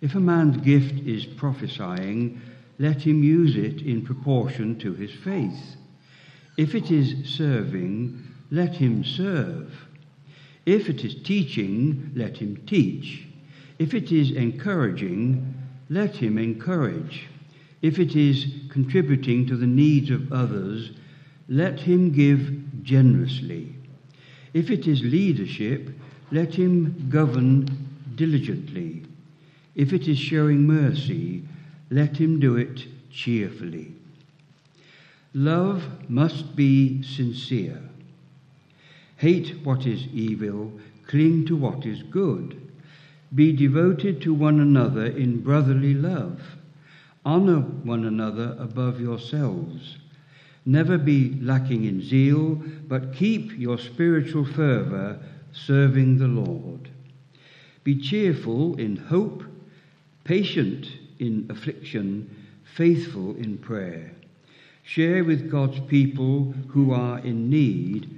If 0.00 0.14
a 0.14 0.20
man's 0.20 0.56
gift 0.58 0.94
is 1.06 1.26
prophesying, 1.26 2.40
let 2.78 3.02
him 3.02 3.22
use 3.22 3.54
it 3.54 3.82
in 3.82 4.02
proportion 4.02 4.78
to 4.78 4.94
his 4.94 5.12
faith. 5.12 5.76
If 6.56 6.74
it 6.74 6.90
is 6.90 7.28
serving, 7.36 8.22
let 8.50 8.76
him 8.76 9.04
serve. 9.04 9.87
If 10.68 10.90
it 10.90 11.02
is 11.02 11.14
teaching, 11.14 12.12
let 12.14 12.36
him 12.36 12.58
teach. 12.66 13.26
If 13.78 13.94
it 13.94 14.12
is 14.12 14.32
encouraging, 14.32 15.54
let 15.88 16.16
him 16.16 16.36
encourage. 16.36 17.26
If 17.80 17.98
it 17.98 18.14
is 18.14 18.44
contributing 18.68 19.46
to 19.46 19.56
the 19.56 19.66
needs 19.66 20.10
of 20.10 20.30
others, 20.30 20.90
let 21.48 21.80
him 21.80 22.12
give 22.12 22.82
generously. 22.82 23.76
If 24.52 24.70
it 24.70 24.86
is 24.86 25.02
leadership, 25.02 25.88
let 26.32 26.54
him 26.54 27.08
govern 27.08 27.88
diligently. 28.16 29.06
If 29.74 29.94
it 29.94 30.06
is 30.06 30.18
showing 30.18 30.66
mercy, 30.66 31.44
let 31.88 32.18
him 32.18 32.40
do 32.40 32.58
it 32.58 32.84
cheerfully. 33.10 33.94
Love 35.32 35.82
must 36.10 36.54
be 36.54 37.02
sincere. 37.02 37.80
Hate 39.18 39.56
what 39.64 39.84
is 39.84 40.06
evil, 40.12 40.72
cling 41.06 41.44
to 41.46 41.56
what 41.56 41.84
is 41.84 42.02
good. 42.04 42.60
Be 43.34 43.52
devoted 43.52 44.22
to 44.22 44.32
one 44.32 44.60
another 44.60 45.06
in 45.06 45.42
brotherly 45.42 45.92
love. 45.92 46.40
Honor 47.24 47.60
one 47.60 48.04
another 48.04 48.56
above 48.58 49.00
yourselves. 49.00 49.98
Never 50.64 50.98
be 50.98 51.36
lacking 51.40 51.84
in 51.84 52.00
zeal, 52.00 52.62
but 52.86 53.12
keep 53.12 53.58
your 53.58 53.76
spiritual 53.76 54.44
fervour 54.44 55.18
serving 55.52 56.18
the 56.18 56.28
Lord. 56.28 56.88
Be 57.82 58.00
cheerful 58.00 58.78
in 58.78 58.96
hope, 58.96 59.42
patient 60.22 60.86
in 61.18 61.46
affliction, 61.50 62.30
faithful 62.76 63.34
in 63.36 63.58
prayer. 63.58 64.12
Share 64.84 65.24
with 65.24 65.50
God's 65.50 65.80
people 65.80 66.54
who 66.68 66.92
are 66.92 67.18
in 67.18 67.50
need. 67.50 68.17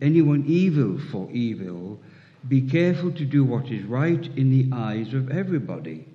anyone 0.00 0.44
evil 0.46 0.98
for 1.10 1.30
evil 1.30 2.00
be 2.48 2.62
careful 2.62 3.12
to 3.12 3.24
do 3.24 3.44
what 3.44 3.70
is 3.70 3.84
right 3.84 4.26
in 4.36 4.50
the 4.50 4.74
eyes 4.74 5.12
of 5.12 5.30
everybody. 5.30 6.06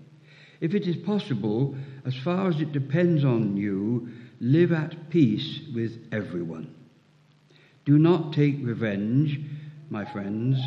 If 0.59 0.73
it 0.73 0.87
is 0.87 0.95
possible, 0.95 1.75
as 2.05 2.15
far 2.15 2.49
as 2.49 2.59
it 2.61 2.71
depends 2.71 3.23
on 3.23 3.57
you, 3.57 4.09
live 4.39 4.71
at 4.71 5.09
peace 5.09 5.59
with 5.73 6.07
everyone. 6.11 6.73
Do 7.85 7.99
not 7.99 8.33
take 8.33 8.57
revenge, 8.61 9.39
my 9.89 10.05
friends, 10.11 10.59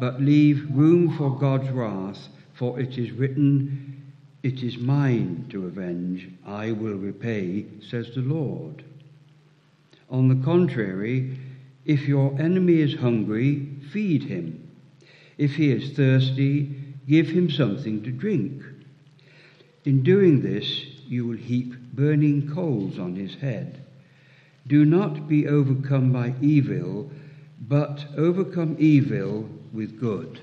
but 0.00 0.20
leave 0.20 0.66
room 0.70 1.16
for 1.16 1.38
God's 1.38 1.70
wrath, 1.70 2.28
for 2.54 2.80
it 2.80 2.98
is 2.98 3.12
written, 3.12 4.12
It 4.42 4.62
is 4.62 4.76
mine 4.78 5.46
to 5.50 5.66
avenge, 5.66 6.28
I 6.44 6.72
will 6.72 6.96
repay, 6.96 7.66
says 7.88 8.10
the 8.14 8.22
Lord. 8.22 8.82
On 10.08 10.26
the 10.26 10.44
contrary, 10.44 11.38
if 11.84 12.06
your 12.06 12.38
enemy 12.40 12.80
is 12.80 12.94
hungry, 12.94 13.66
feed 13.92 14.24
him. 14.24 14.70
If 15.38 15.52
he 15.54 15.72
is 15.72 15.96
thirsty, 15.96 16.74
give 17.08 17.28
him 17.28 17.50
something 17.50 18.02
to 18.02 18.10
drink. 18.10 18.62
In 19.84 20.02
doing 20.02 20.42
this, 20.42 20.66
you 21.06 21.26
will 21.26 21.36
heap 21.36 21.74
burning 21.94 22.52
coals 22.52 22.98
on 22.98 23.16
his 23.16 23.34
head. 23.34 23.82
Do 24.66 24.84
not 24.84 25.26
be 25.26 25.48
overcome 25.48 26.12
by 26.12 26.34
evil, 26.40 27.10
but 27.60 28.04
overcome 28.16 28.76
evil 28.78 29.48
with 29.72 29.98
good. 29.98 30.40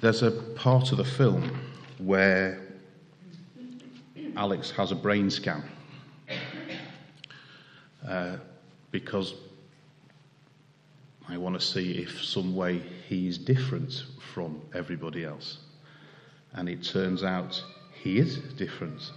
There's 0.00 0.22
a 0.22 0.30
part 0.30 0.90
of 0.92 0.98
the 0.98 1.04
film 1.04 1.58
where 1.98 2.60
Alex 4.36 4.70
has 4.72 4.90
a 4.90 4.96
brain 4.96 5.30
scan 5.30 5.62
uh, 8.06 8.36
because 8.94 9.34
I 11.28 11.36
want 11.36 11.58
to 11.58 11.66
see 11.66 11.98
if 11.98 12.22
some 12.22 12.54
way 12.54 12.80
he's 13.08 13.36
different 13.36 14.04
from 14.32 14.62
everybody 14.72 15.24
else. 15.24 15.58
And 16.52 16.68
it 16.68 16.84
turns 16.84 17.24
out 17.24 17.60
he 17.92 18.18
is 18.18 18.36
different 18.56 19.10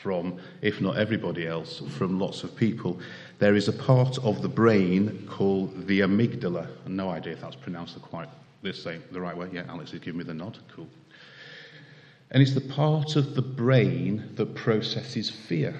from, 0.00 0.38
if 0.62 0.80
not 0.80 0.98
everybody 0.98 1.48
else, 1.48 1.82
from 1.98 2.20
lots 2.20 2.44
of 2.44 2.54
people. 2.54 3.00
There 3.40 3.56
is 3.56 3.66
a 3.66 3.72
part 3.72 4.18
of 4.18 4.40
the 4.40 4.48
brain 4.48 5.26
called 5.28 5.88
the 5.88 6.00
amygdala. 6.00 6.68
No 6.86 7.10
idea 7.10 7.32
if 7.32 7.40
that's 7.40 7.56
pronounced 7.56 8.00
quite 8.02 8.28
the 8.62 8.72
same, 8.72 9.02
the 9.10 9.20
right 9.20 9.36
way. 9.36 9.48
Yeah, 9.52 9.64
Alex 9.68 9.92
is 9.92 9.98
giving 9.98 10.18
me 10.18 10.24
the 10.24 10.34
nod. 10.34 10.58
Cool. 10.72 10.86
And 12.30 12.40
it's 12.40 12.54
the 12.54 12.60
part 12.60 13.16
of 13.16 13.34
the 13.34 13.42
brain 13.42 14.30
that 14.36 14.54
processes 14.54 15.28
fear. 15.28 15.74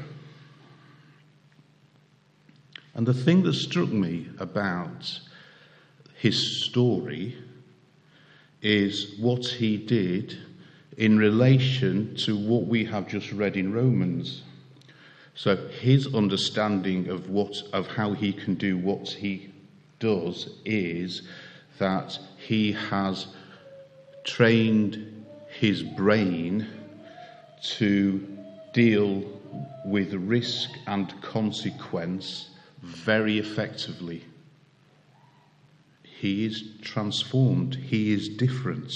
And 2.94 3.06
the 3.06 3.14
thing 3.14 3.42
that 3.42 3.54
struck 3.54 3.88
me 3.88 4.28
about 4.38 5.20
his 6.16 6.64
story 6.64 7.36
is 8.62 9.18
what 9.18 9.46
he 9.46 9.76
did 9.76 10.38
in 10.96 11.18
relation 11.18 12.14
to 12.14 12.36
what 12.36 12.66
we 12.66 12.84
have 12.84 13.08
just 13.08 13.32
read 13.32 13.56
in 13.56 13.72
Romans. 13.72 14.42
So 15.34 15.56
his 15.56 16.14
understanding 16.14 17.08
of 17.08 17.28
what 17.28 17.62
of 17.72 17.88
how 17.88 18.12
he 18.12 18.32
can 18.32 18.54
do 18.54 18.78
what 18.78 19.08
he 19.08 19.52
does 19.98 20.48
is 20.64 21.22
that 21.78 22.16
he 22.36 22.72
has 22.72 23.26
trained 24.22 25.24
his 25.58 25.82
brain 25.82 26.66
to 27.62 28.26
deal 28.72 29.24
with 29.84 30.14
risk 30.14 30.70
and 30.86 31.20
consequence 31.20 32.50
very 32.84 33.38
effectively. 33.38 34.24
He 36.02 36.44
is 36.44 36.62
transformed, 36.82 37.74
he 37.74 38.12
is 38.12 38.28
different. 38.28 38.92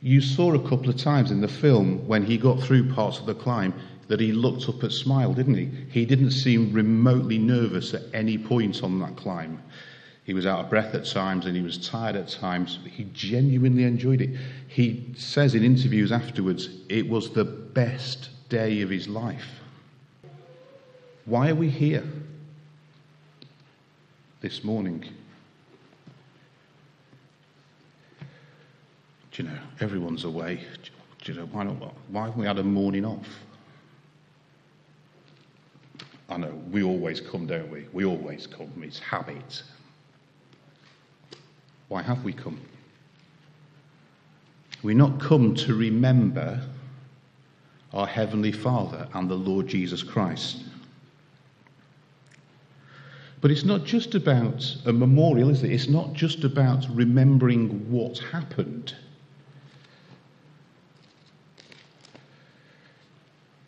You 0.00 0.20
saw 0.20 0.54
a 0.54 0.68
couple 0.68 0.88
of 0.88 0.96
times 0.96 1.30
in 1.30 1.40
the 1.40 1.48
film 1.48 2.06
when 2.06 2.24
he 2.24 2.36
got 2.36 2.60
through 2.60 2.92
parts 2.92 3.18
of 3.18 3.26
the 3.26 3.34
climb 3.34 3.74
that 4.08 4.20
he 4.20 4.32
looked 4.32 4.68
up 4.68 4.82
at 4.84 4.92
Smile, 4.92 5.34
didn't 5.34 5.56
he? 5.56 5.70
He 5.90 6.04
didn't 6.04 6.30
seem 6.32 6.72
remotely 6.72 7.38
nervous 7.38 7.94
at 7.94 8.02
any 8.12 8.38
point 8.38 8.82
on 8.82 8.98
that 9.00 9.16
climb. 9.16 9.62
He 10.24 10.34
was 10.34 10.46
out 10.46 10.60
of 10.60 10.70
breath 10.70 10.94
at 10.94 11.06
times 11.06 11.46
and 11.46 11.56
he 11.56 11.62
was 11.62 11.88
tired 11.88 12.16
at 12.16 12.28
times. 12.28 12.78
He 12.84 13.04
genuinely 13.12 13.84
enjoyed 13.84 14.20
it. 14.20 14.38
He 14.66 15.14
says 15.16 15.54
in 15.54 15.64
interviews 15.64 16.12
afterwards, 16.12 16.68
it 16.88 17.08
was 17.08 17.30
the 17.30 17.44
best 17.44 18.30
day 18.48 18.82
of 18.82 18.90
his 18.90 19.08
life. 19.08 19.60
Why 21.24 21.50
are 21.50 21.54
we 21.54 21.70
here 21.70 22.04
this 24.40 24.62
morning? 24.62 25.04
Do 29.32 29.42
you 29.42 29.48
know, 29.48 29.58
everyone's 29.80 30.24
away. 30.24 30.60
Do 31.22 31.32
you 31.32 31.38
know, 31.38 31.46
why, 31.46 31.64
not, 31.64 31.94
why 32.08 32.26
haven't 32.26 32.38
we 32.38 32.46
had 32.46 32.58
a 32.58 32.62
morning 32.62 33.04
off? 33.04 33.26
I 36.28 36.36
know, 36.36 36.60
we 36.70 36.82
always 36.82 37.20
come, 37.20 37.46
don't 37.46 37.70
we? 37.70 37.86
We 37.92 38.04
always 38.04 38.46
come. 38.46 38.70
It's 38.82 38.98
habit. 38.98 39.62
Why 41.88 42.02
have 42.02 42.22
we 42.22 42.32
come? 42.32 42.60
We 44.82 44.94
not 44.94 45.18
come 45.20 45.54
to 45.56 45.74
remember 45.74 46.62
our 47.92 48.06
Heavenly 48.06 48.52
Father 48.52 49.08
and 49.14 49.28
the 49.28 49.34
Lord 49.34 49.66
Jesus 49.66 50.02
Christ. 50.02 50.64
But 53.40 53.50
it's 53.50 53.64
not 53.64 53.84
just 53.84 54.14
about 54.14 54.76
a 54.84 54.92
memorial, 54.92 55.50
is 55.50 55.62
it? 55.62 55.70
It's 55.70 55.88
not 55.88 56.12
just 56.12 56.42
about 56.44 56.86
remembering 56.90 57.90
what 57.90 58.18
happened. 58.18 58.94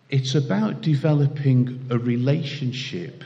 It's 0.09 0.35
about 0.35 0.81
developing 0.81 1.87
a 1.89 1.99
relationship. 1.99 3.23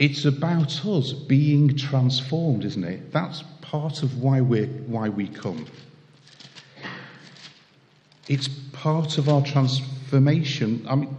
It's 0.00 0.24
about 0.24 0.84
us 0.84 1.12
being 1.12 1.76
transformed, 1.76 2.64
isn't 2.64 2.82
it? 2.82 3.12
That's 3.12 3.44
part 3.60 4.02
of 4.02 4.18
why, 4.20 4.40
we 4.40 4.64
why 4.64 5.08
we 5.08 5.28
come. 5.28 5.66
It's 8.26 8.48
part 8.72 9.18
of 9.18 9.28
our 9.28 9.42
transformation. 9.42 10.84
I 10.88 10.96
mean, 10.96 11.16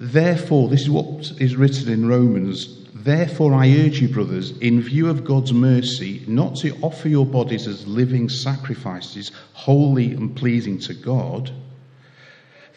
therefore, 0.00 0.68
this 0.68 0.82
is 0.82 0.90
what 0.90 1.32
is 1.40 1.56
written 1.56 1.92
in 1.92 2.08
Romans. 2.08 2.86
Therefore, 2.94 3.54
I 3.54 3.70
urge 3.70 4.00
you, 4.00 4.08
brothers, 4.08 4.56
in 4.58 4.80
view 4.80 5.08
of 5.08 5.24
God's 5.24 5.52
mercy, 5.52 6.24
not 6.26 6.56
to 6.56 6.76
offer 6.82 7.08
your 7.08 7.26
bodies 7.26 7.66
as 7.66 7.86
living 7.86 8.28
sacrifices, 8.28 9.30
holy 9.52 10.12
and 10.12 10.34
pleasing 10.34 10.78
to 10.80 10.94
God. 10.94 11.50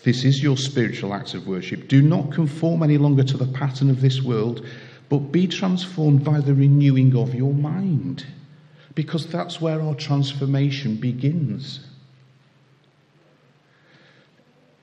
This 0.03 0.23
is 0.23 0.41
your 0.41 0.57
spiritual 0.57 1.13
act 1.13 1.33
of 1.33 1.47
worship. 1.47 1.87
Do 1.87 2.01
not 2.01 2.31
conform 2.31 2.81
any 2.81 2.97
longer 2.97 3.23
to 3.23 3.37
the 3.37 3.45
pattern 3.45 3.89
of 3.89 4.01
this 4.01 4.21
world, 4.21 4.65
but 5.09 5.31
be 5.31 5.47
transformed 5.47 6.23
by 6.23 6.39
the 6.39 6.55
renewing 6.55 7.15
of 7.15 7.35
your 7.35 7.53
mind, 7.53 8.25
because 8.95 9.27
that's 9.27 9.61
where 9.61 9.81
our 9.81 9.95
transformation 9.95 10.95
begins 10.95 11.81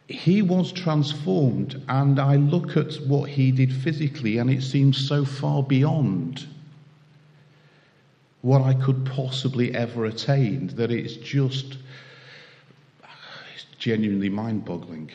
he 0.09 0.41
was 0.41 0.73
transformed, 0.73 1.83
and 1.88 2.19
I 2.19 2.37
look 2.37 2.79
at 2.79 2.95
what 3.07 3.29
he 3.29 3.53
did 3.53 3.71
physically, 3.71 4.38
and 4.38 4.49
it 4.49 4.62
seems 4.62 5.07
so 5.07 5.25
far 5.25 5.62
beyond 5.62 6.47
what 8.41 8.62
I 8.62 8.73
could 8.73 9.05
possibly 9.05 9.75
ever 9.75 10.07
attain 10.07 10.69
that 10.77 10.91
it's 10.91 11.17
just 11.17 11.77
it's 13.55 13.67
genuinely 13.79 14.31
mind 14.31 14.65
boggling. 14.65 15.11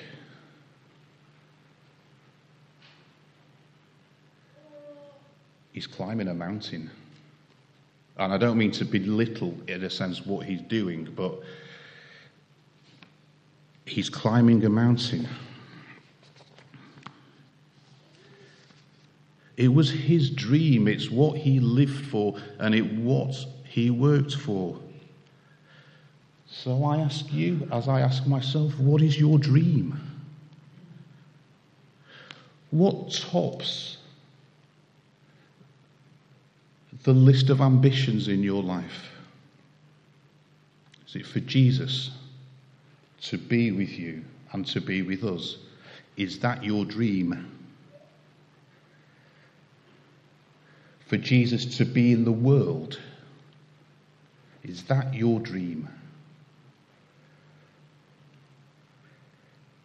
He's 5.72 5.88
climbing 5.88 6.28
a 6.28 6.36
mountain. 6.36 6.92
And 8.18 8.32
I 8.32 8.38
don't 8.38 8.60
mean 8.60 8.72
to 8.74 8.86
belittle, 8.86 9.58
in 9.68 9.84
a 9.84 9.90
sense, 9.90 10.24
what 10.24 10.46
he's 10.46 10.62
doing, 10.62 11.12
but 11.16 11.42
He's 13.86 14.10
climbing 14.10 14.64
a 14.66 14.70
mountain. 14.70 15.28
It 19.56 19.68
was 19.68 19.92
his 19.92 20.30
dream, 20.30 20.88
it's 20.88 21.12
what 21.12 21.38
he 21.38 21.60
lived 21.60 22.08
for, 22.08 22.36
and 22.60 22.74
it 22.74 22.94
what 22.94 23.36
he 23.66 23.90
worked 23.90 24.36
for. 24.36 24.80
So 26.48 26.84
I 26.86 26.98
ask 26.98 27.32
you, 27.32 27.68
as 27.72 27.88
I 27.88 28.02
ask 28.02 28.26
myself, 28.26 28.78
what 28.80 29.02
is 29.02 29.20
your 29.20 29.38
dream? 29.38 30.00
What 32.72 33.12
tops 33.12 33.98
the 37.04 37.14
list 37.14 37.50
of 37.50 37.62
ambitions 37.62 38.28
in 38.28 38.44
your 38.44 38.64
life? 38.64 39.10
Is 41.08 41.16
it 41.16 41.26
for 41.26 41.42
Jesus? 41.42 42.12
To 43.24 43.38
be 43.38 43.72
with 43.72 43.90
you 43.90 44.24
and 44.52 44.66
to 44.68 44.82
be 44.82 45.02
with 45.02 45.24
us. 45.24 45.58
Is 46.18 46.40
that 46.40 46.64
your 46.64 46.86
dream? 46.86 47.50
For 51.08 51.18
Jesus 51.18 51.78
to 51.78 51.86
be 51.86 52.12
in 52.12 52.26
the 52.26 52.32
world, 52.32 53.00
is 54.64 54.84
that 54.84 55.14
your 55.14 55.40
dream? 55.40 55.90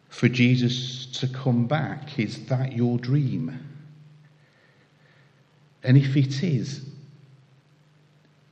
For 0.09 0.29
Jesus 0.29 1.07
to 1.21 1.29
come 1.29 1.67
back, 1.67 2.19
is 2.19 2.47
that 2.47 2.73
your 2.73 2.99
dream? 2.99 3.57
And 5.85 5.97
if 5.97 6.17
it 6.17 6.43
is, 6.43 6.85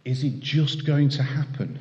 is 0.04 0.22
it 0.22 0.38
just 0.38 0.86
going 0.86 1.08
to 1.10 1.22
happen? 1.22 1.78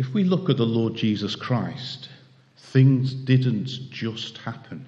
If 0.00 0.14
we 0.14 0.24
look 0.24 0.48
at 0.48 0.56
the 0.56 0.64
Lord 0.64 0.94
Jesus 0.94 1.36
Christ, 1.36 2.08
things 2.56 3.12
didn't 3.12 3.68
just 3.90 4.38
happen. 4.38 4.86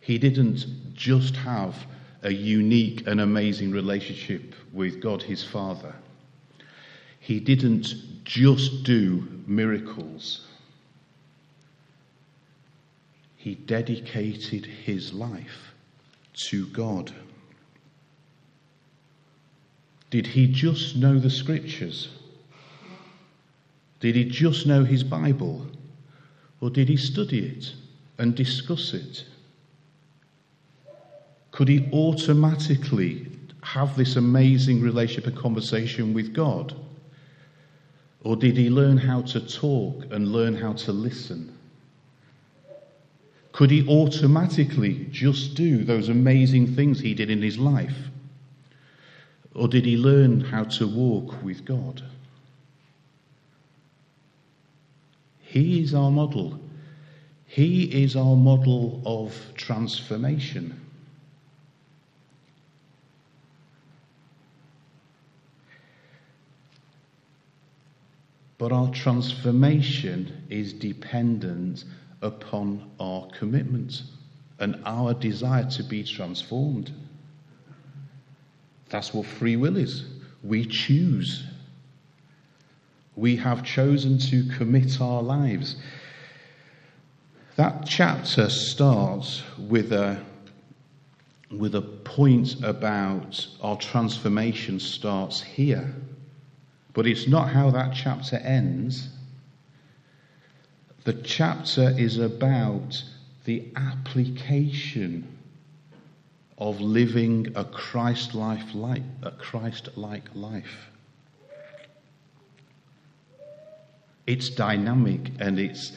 He 0.00 0.16
didn't 0.16 0.94
just 0.94 1.36
have 1.36 1.76
a 2.22 2.32
unique 2.32 3.06
and 3.06 3.20
amazing 3.20 3.72
relationship 3.72 4.54
with 4.72 5.02
God 5.02 5.20
his 5.20 5.44
Father. 5.44 5.94
He 7.20 7.38
didn't 7.38 8.24
just 8.24 8.84
do 8.84 9.28
miracles. 9.46 10.46
He 13.36 13.54
dedicated 13.54 14.64
his 14.64 15.12
life 15.12 15.74
to 16.48 16.66
God. 16.68 17.12
Did 20.08 20.26
he 20.26 20.46
just 20.46 20.96
know 20.96 21.18
the 21.18 21.28
scriptures? 21.28 22.08
Did 24.04 24.16
he 24.16 24.26
just 24.26 24.66
know 24.66 24.84
his 24.84 25.02
Bible? 25.02 25.66
Or 26.60 26.68
did 26.68 26.90
he 26.90 26.96
study 26.98 27.46
it 27.46 27.72
and 28.18 28.34
discuss 28.34 28.92
it? 28.92 29.24
Could 31.52 31.68
he 31.68 31.88
automatically 31.90 33.30
have 33.62 33.96
this 33.96 34.16
amazing 34.16 34.82
relationship 34.82 35.28
and 35.28 35.34
conversation 35.38 36.12
with 36.12 36.34
God? 36.34 36.74
Or 38.24 38.36
did 38.36 38.58
he 38.58 38.68
learn 38.68 38.98
how 38.98 39.22
to 39.22 39.40
talk 39.40 40.04
and 40.10 40.32
learn 40.32 40.54
how 40.54 40.74
to 40.74 40.92
listen? 40.92 41.56
Could 43.52 43.70
he 43.70 43.88
automatically 43.88 45.08
just 45.12 45.54
do 45.54 45.82
those 45.82 46.10
amazing 46.10 46.74
things 46.76 47.00
he 47.00 47.14
did 47.14 47.30
in 47.30 47.40
his 47.40 47.56
life? 47.56 48.10
Or 49.54 49.66
did 49.66 49.86
he 49.86 49.96
learn 49.96 50.42
how 50.42 50.64
to 50.64 50.86
walk 50.86 51.42
with 51.42 51.64
God? 51.64 52.02
He 55.54 55.80
is 55.84 55.94
our 55.94 56.10
model. 56.10 56.58
He 57.46 57.84
is 57.84 58.16
our 58.16 58.34
model 58.34 59.00
of 59.06 59.32
transformation. 59.54 60.80
But 68.58 68.72
our 68.72 68.90
transformation 68.90 70.44
is 70.50 70.72
dependent 70.72 71.84
upon 72.20 72.90
our 72.98 73.28
commitment 73.28 74.02
and 74.58 74.82
our 74.84 75.14
desire 75.14 75.70
to 75.70 75.84
be 75.84 76.02
transformed. 76.02 76.90
That's 78.88 79.14
what 79.14 79.26
free 79.26 79.54
will 79.54 79.76
is. 79.76 80.04
We 80.42 80.66
choose 80.66 81.44
we 83.16 83.36
have 83.36 83.62
chosen 83.64 84.18
to 84.18 84.44
commit 84.56 85.00
our 85.00 85.22
lives. 85.22 85.76
That 87.56 87.86
chapter 87.86 88.48
starts 88.50 89.42
with 89.58 89.92
a, 89.92 90.20
with 91.50 91.76
a 91.76 91.82
point 91.82 92.62
about 92.64 93.46
our 93.62 93.76
transformation 93.76 94.80
starts 94.80 95.40
here. 95.40 95.94
But 96.92 97.06
it's 97.06 97.28
not 97.28 97.48
how 97.48 97.70
that 97.70 97.94
chapter 97.94 98.36
ends. 98.36 99.08
The 101.04 101.12
chapter 101.12 101.94
is 101.96 102.18
about 102.18 103.02
the 103.44 103.68
application 103.76 105.28
of 106.56 106.80
living 106.80 107.52
a 107.56 107.64
Christ-like, 107.64 109.02
a 109.22 109.30
Christ-like 109.32 110.34
life. 110.34 110.90
It's 114.26 114.48
dynamic 114.48 115.30
and 115.38 115.58
it's 115.58 115.92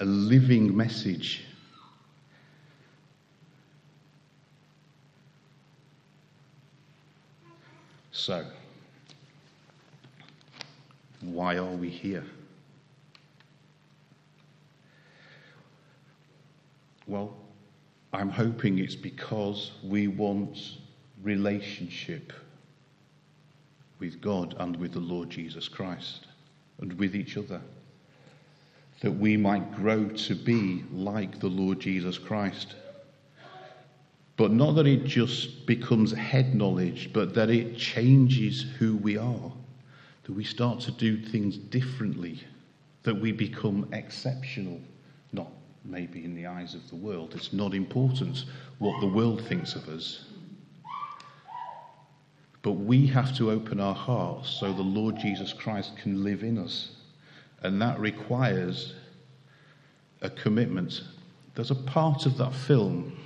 a 0.00 0.04
living 0.04 0.76
message. 0.76 1.44
So, 8.10 8.44
why 11.20 11.56
are 11.56 11.64
we 11.64 11.88
here? 11.88 12.24
Well, 17.06 17.34
I'm 18.12 18.30
hoping 18.30 18.78
it's 18.78 18.96
because 18.96 19.72
we 19.84 20.08
want 20.08 20.58
relationship 21.22 22.32
with 23.98 24.20
God 24.20 24.54
and 24.58 24.76
with 24.76 24.92
the 24.92 25.00
Lord 25.00 25.30
Jesus 25.30 25.68
Christ. 25.68 26.27
And 26.80 26.92
with 26.98 27.14
each 27.14 27.36
other, 27.36 27.60
that 29.00 29.12
we 29.12 29.36
might 29.36 29.74
grow 29.74 30.08
to 30.08 30.34
be 30.34 30.84
like 30.92 31.40
the 31.40 31.48
Lord 31.48 31.80
Jesus 31.80 32.18
Christ. 32.18 32.74
But 34.36 34.52
not 34.52 34.76
that 34.76 34.86
it 34.86 35.04
just 35.04 35.66
becomes 35.66 36.12
head 36.12 36.54
knowledge, 36.54 37.10
but 37.12 37.34
that 37.34 37.50
it 37.50 37.76
changes 37.76 38.64
who 38.78 38.96
we 38.96 39.16
are, 39.16 39.52
that 40.24 40.32
we 40.32 40.44
start 40.44 40.80
to 40.80 40.92
do 40.92 41.20
things 41.20 41.56
differently, 41.56 42.40
that 43.02 43.20
we 43.20 43.32
become 43.32 43.88
exceptional, 43.92 44.80
not 45.32 45.50
maybe 45.84 46.24
in 46.24 46.34
the 46.34 46.46
eyes 46.46 46.74
of 46.74 46.88
the 46.88 46.96
world. 46.96 47.32
It's 47.34 47.52
not 47.52 47.74
important 47.74 48.44
what 48.78 49.00
the 49.00 49.08
world 49.08 49.42
thinks 49.46 49.74
of 49.74 49.88
us. 49.88 50.24
But 52.68 52.80
we 52.80 53.06
have 53.06 53.34
to 53.38 53.50
open 53.50 53.80
our 53.80 53.94
hearts 53.94 54.50
so 54.50 54.74
the 54.74 54.82
Lord 54.82 55.16
Jesus 55.18 55.54
Christ 55.54 55.96
can 55.96 56.22
live 56.22 56.42
in 56.42 56.58
us. 56.58 56.90
And 57.62 57.80
that 57.80 57.98
requires 57.98 58.92
a 60.20 60.28
commitment. 60.28 61.00
There's 61.54 61.70
a 61.70 61.74
part 61.74 62.26
of 62.26 62.36
that 62.36 62.52
film 62.52 63.18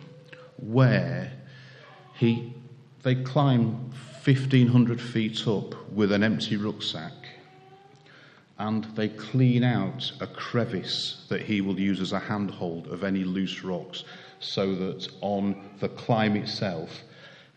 where 0.58 1.32
he, 2.14 2.54
they 3.02 3.16
climb 3.16 3.90
1500 4.22 5.00
feet 5.00 5.48
up 5.48 5.90
with 5.90 6.12
an 6.12 6.22
empty 6.22 6.56
rucksack 6.56 7.12
and 8.58 8.84
they 8.94 9.08
clean 9.08 9.64
out 9.64 10.12
a 10.20 10.28
crevice 10.28 11.26
that 11.28 11.42
he 11.42 11.60
will 11.60 11.80
use 11.80 12.00
as 12.00 12.12
a 12.12 12.20
handhold 12.20 12.86
of 12.86 13.02
any 13.02 13.24
loose 13.24 13.64
rocks 13.64 14.04
so 14.38 14.76
that 14.76 15.08
on 15.20 15.68
the 15.80 15.88
climb 15.88 16.36
itself 16.36 17.02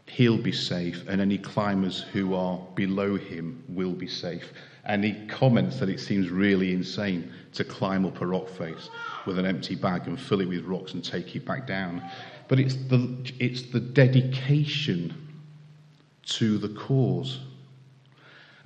he'll 0.08 0.38
be 0.38 0.52
safe 0.52 1.04
and 1.08 1.20
any 1.20 1.38
climbers 1.38 2.02
who 2.02 2.36
are 2.36 2.60
below 2.76 3.18
him 3.18 3.64
will 3.68 3.94
be 3.94 4.08
safe. 4.08 4.54
And 4.86 5.04
he 5.04 5.26
comments 5.28 5.80
that 5.80 5.90
it 5.90 6.00
seems 6.00 6.30
really 6.30 6.72
insane 6.72 7.34
to 7.54 7.64
climb 7.64 8.06
up 8.06 8.22
a 8.22 8.26
rock 8.26 8.48
face 8.48 8.90
with 9.26 9.40
an 9.40 9.46
empty 9.46 9.76
bag 9.76 10.08
and 10.08 10.20
fill 10.20 10.42
it 10.42 10.48
with 10.48 10.64
rocks 10.66 10.94
and 10.94 11.04
take 11.04 11.36
it 11.36 11.44
back 11.46 11.66
down. 11.66 12.04
But 12.48 12.60
it's 12.60 12.76
the, 12.76 13.18
it's 13.40 13.64
the 13.64 13.80
dedication 13.80 15.14
to 16.28 16.58
the 16.60 16.70
cause. 16.70 17.40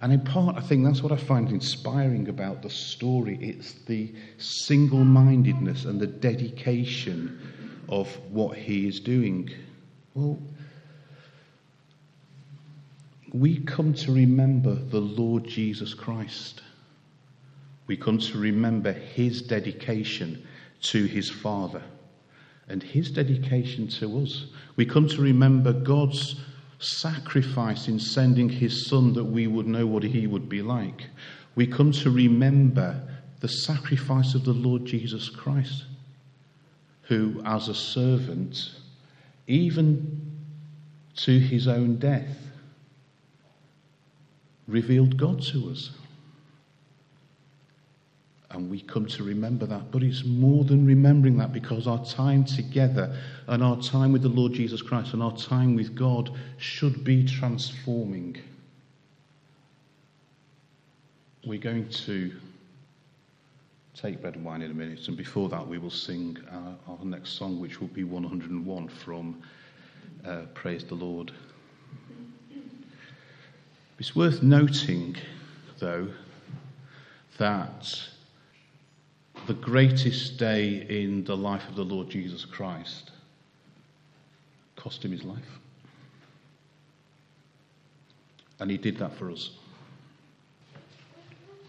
And 0.01 0.13
in 0.13 0.21
part, 0.21 0.57
I 0.57 0.61
think 0.61 0.85
that's 0.85 1.01
what 1.01 1.11
I 1.11 1.17
find 1.17 1.49
inspiring 1.49 2.29
about 2.29 2.61
the 2.61 2.69
story. 2.69 3.37
It's 3.41 3.73
the 3.85 4.13
single 4.37 5.03
mindedness 5.03 5.85
and 5.85 5.99
the 5.99 6.07
dedication 6.07 7.39
of 7.89 8.07
what 8.29 8.57
he 8.57 8.87
is 8.87 8.99
doing. 8.99 9.49
Well, 10.13 10.39
we 13.33 13.59
come 13.59 13.93
to 13.93 14.11
remember 14.11 14.75
the 14.75 14.99
Lord 14.99 15.45
Jesus 15.45 15.93
Christ. 15.93 16.61
We 17.87 17.97
come 17.97 18.19
to 18.19 18.37
remember 18.37 18.91
his 18.91 19.41
dedication 19.41 20.45
to 20.81 21.05
his 21.05 21.29
Father 21.29 21.81
and 22.67 22.83
his 22.83 23.11
dedication 23.11 23.87
to 23.87 24.21
us. 24.21 24.45
We 24.75 24.85
come 24.85 25.07
to 25.07 25.21
remember 25.21 25.73
God's 25.73 26.39
sacrifice 26.79 27.87
in 27.87 27.99
sending 27.99 28.47
his 28.47 28.87
Son 28.87 29.13
that 29.13 29.23
we 29.23 29.47
would 29.47 29.67
know 29.67 29.85
what 29.85 30.03
he 30.03 30.27
would 30.27 30.47
be 30.47 30.61
like. 30.61 31.07
We 31.55 31.67
come 31.67 31.91
to 31.93 32.09
remember 32.09 33.01
the 33.39 33.47
sacrifice 33.47 34.35
of 34.35 34.45
the 34.45 34.53
Lord 34.53 34.85
Jesus 34.85 35.29
Christ, 35.29 35.85
who, 37.03 37.41
as 37.45 37.67
a 37.67 37.75
servant, 37.75 38.71
even 39.47 40.21
to 41.17 41.39
his 41.39 41.67
own 41.67 41.97
death, 41.97 42.48
revealed 44.69 45.17
God 45.17 45.41
to 45.43 45.69
us. 45.69 45.91
And 48.51 48.69
we 48.69 48.81
come 48.81 49.05
to 49.05 49.23
remember 49.23 49.65
that. 49.67 49.91
But 49.91 50.01
it's 50.01 50.23
more 50.23 50.63
than 50.63 50.85
remembering 50.85 51.37
that 51.37 51.53
because 51.53 51.85
our 51.85 52.03
time 52.03 52.43
together 52.43 53.15
and 53.47 53.63
our 53.63 53.79
time 53.81 54.11
with 54.11 54.23
the 54.23 54.29
Lord 54.29 54.53
Jesus 54.53 54.81
Christ 54.81 55.13
and 55.13 55.21
our 55.21 55.35
time 55.37 55.75
with 55.75 55.95
God 55.95 56.31
should 56.57 57.03
be 57.03 57.25
transforming. 57.25 58.37
We're 61.45 61.59
going 61.59 61.89
to 61.89 62.31
take 63.93 64.21
bread 64.21 64.35
and 64.35 64.45
wine 64.45 64.61
in 64.61 64.71
a 64.71 64.73
minute, 64.73 65.07
and 65.07 65.17
before 65.17 65.49
that, 65.49 65.67
we 65.67 65.77
will 65.77 65.89
sing 65.89 66.37
our, 66.51 66.75
our 66.87 67.05
next 67.05 67.31
song, 67.31 67.59
which 67.59 67.81
will 67.81 67.87
be 67.89 68.03
101 68.03 68.87
from 68.87 69.41
uh, 70.25 70.41
Praise 70.53 70.83
the 70.83 70.95
Lord. 70.95 71.31
It's 73.99 74.15
worth 74.15 74.41
noting, 74.41 75.17
though, 75.79 76.07
that 77.37 78.01
the 79.45 79.53
greatest 79.53 80.37
day 80.37 80.85
in 80.89 81.25
the 81.25 81.35
life 81.35 81.67
of 81.67 81.75
the 81.75 81.83
Lord 81.83 82.09
Jesus 82.09 82.45
Christ 82.45 83.11
cost 84.77 85.03
him 85.03 85.11
his 85.11 85.23
life. 85.23 85.59
And 88.61 88.71
he 88.71 88.77
did 88.77 88.97
that 88.99 89.13
for 89.15 89.31
us. 89.31 89.51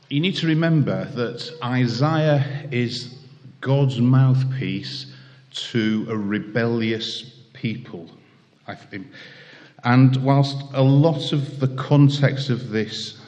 You 0.09 0.21
need 0.21 0.37
to 0.37 0.47
remember 0.47 1.07
that 1.07 1.53
Isaiah 1.65 2.69
is 2.71 3.19
God's 3.61 4.01
mouthpiece 4.01 5.07
to 5.51 6.07
a 6.09 6.17
rebellious 6.17 7.23
people. 7.55 8.09
And 9.85 10.17
whilst 10.19 10.63
a 10.75 10.83
lot 10.83 11.33
of 11.33 11.59
the 11.61 11.69
context 11.69 12.51
of 12.51 12.71
this 12.71 13.19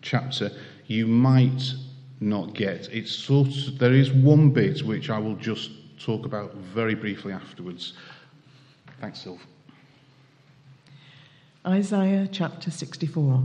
chapter 0.00 0.50
you 0.86 1.06
might 1.06 1.74
not 2.20 2.54
get, 2.54 2.88
it's 2.92 3.12
sort 3.12 3.48
of, 3.48 3.78
there 3.78 3.92
is 3.92 4.12
one 4.12 4.50
bit 4.50 4.82
which 4.82 5.10
I 5.10 5.18
will 5.18 5.36
just 5.36 5.70
talk 5.98 6.24
about 6.24 6.54
very 6.54 6.94
briefly 6.94 7.32
afterwards. 7.32 7.92
Thanks, 9.00 9.24
Sylv. 9.24 9.40
Isaiah 11.66 12.28
chapter 12.30 12.70
64. 12.70 13.44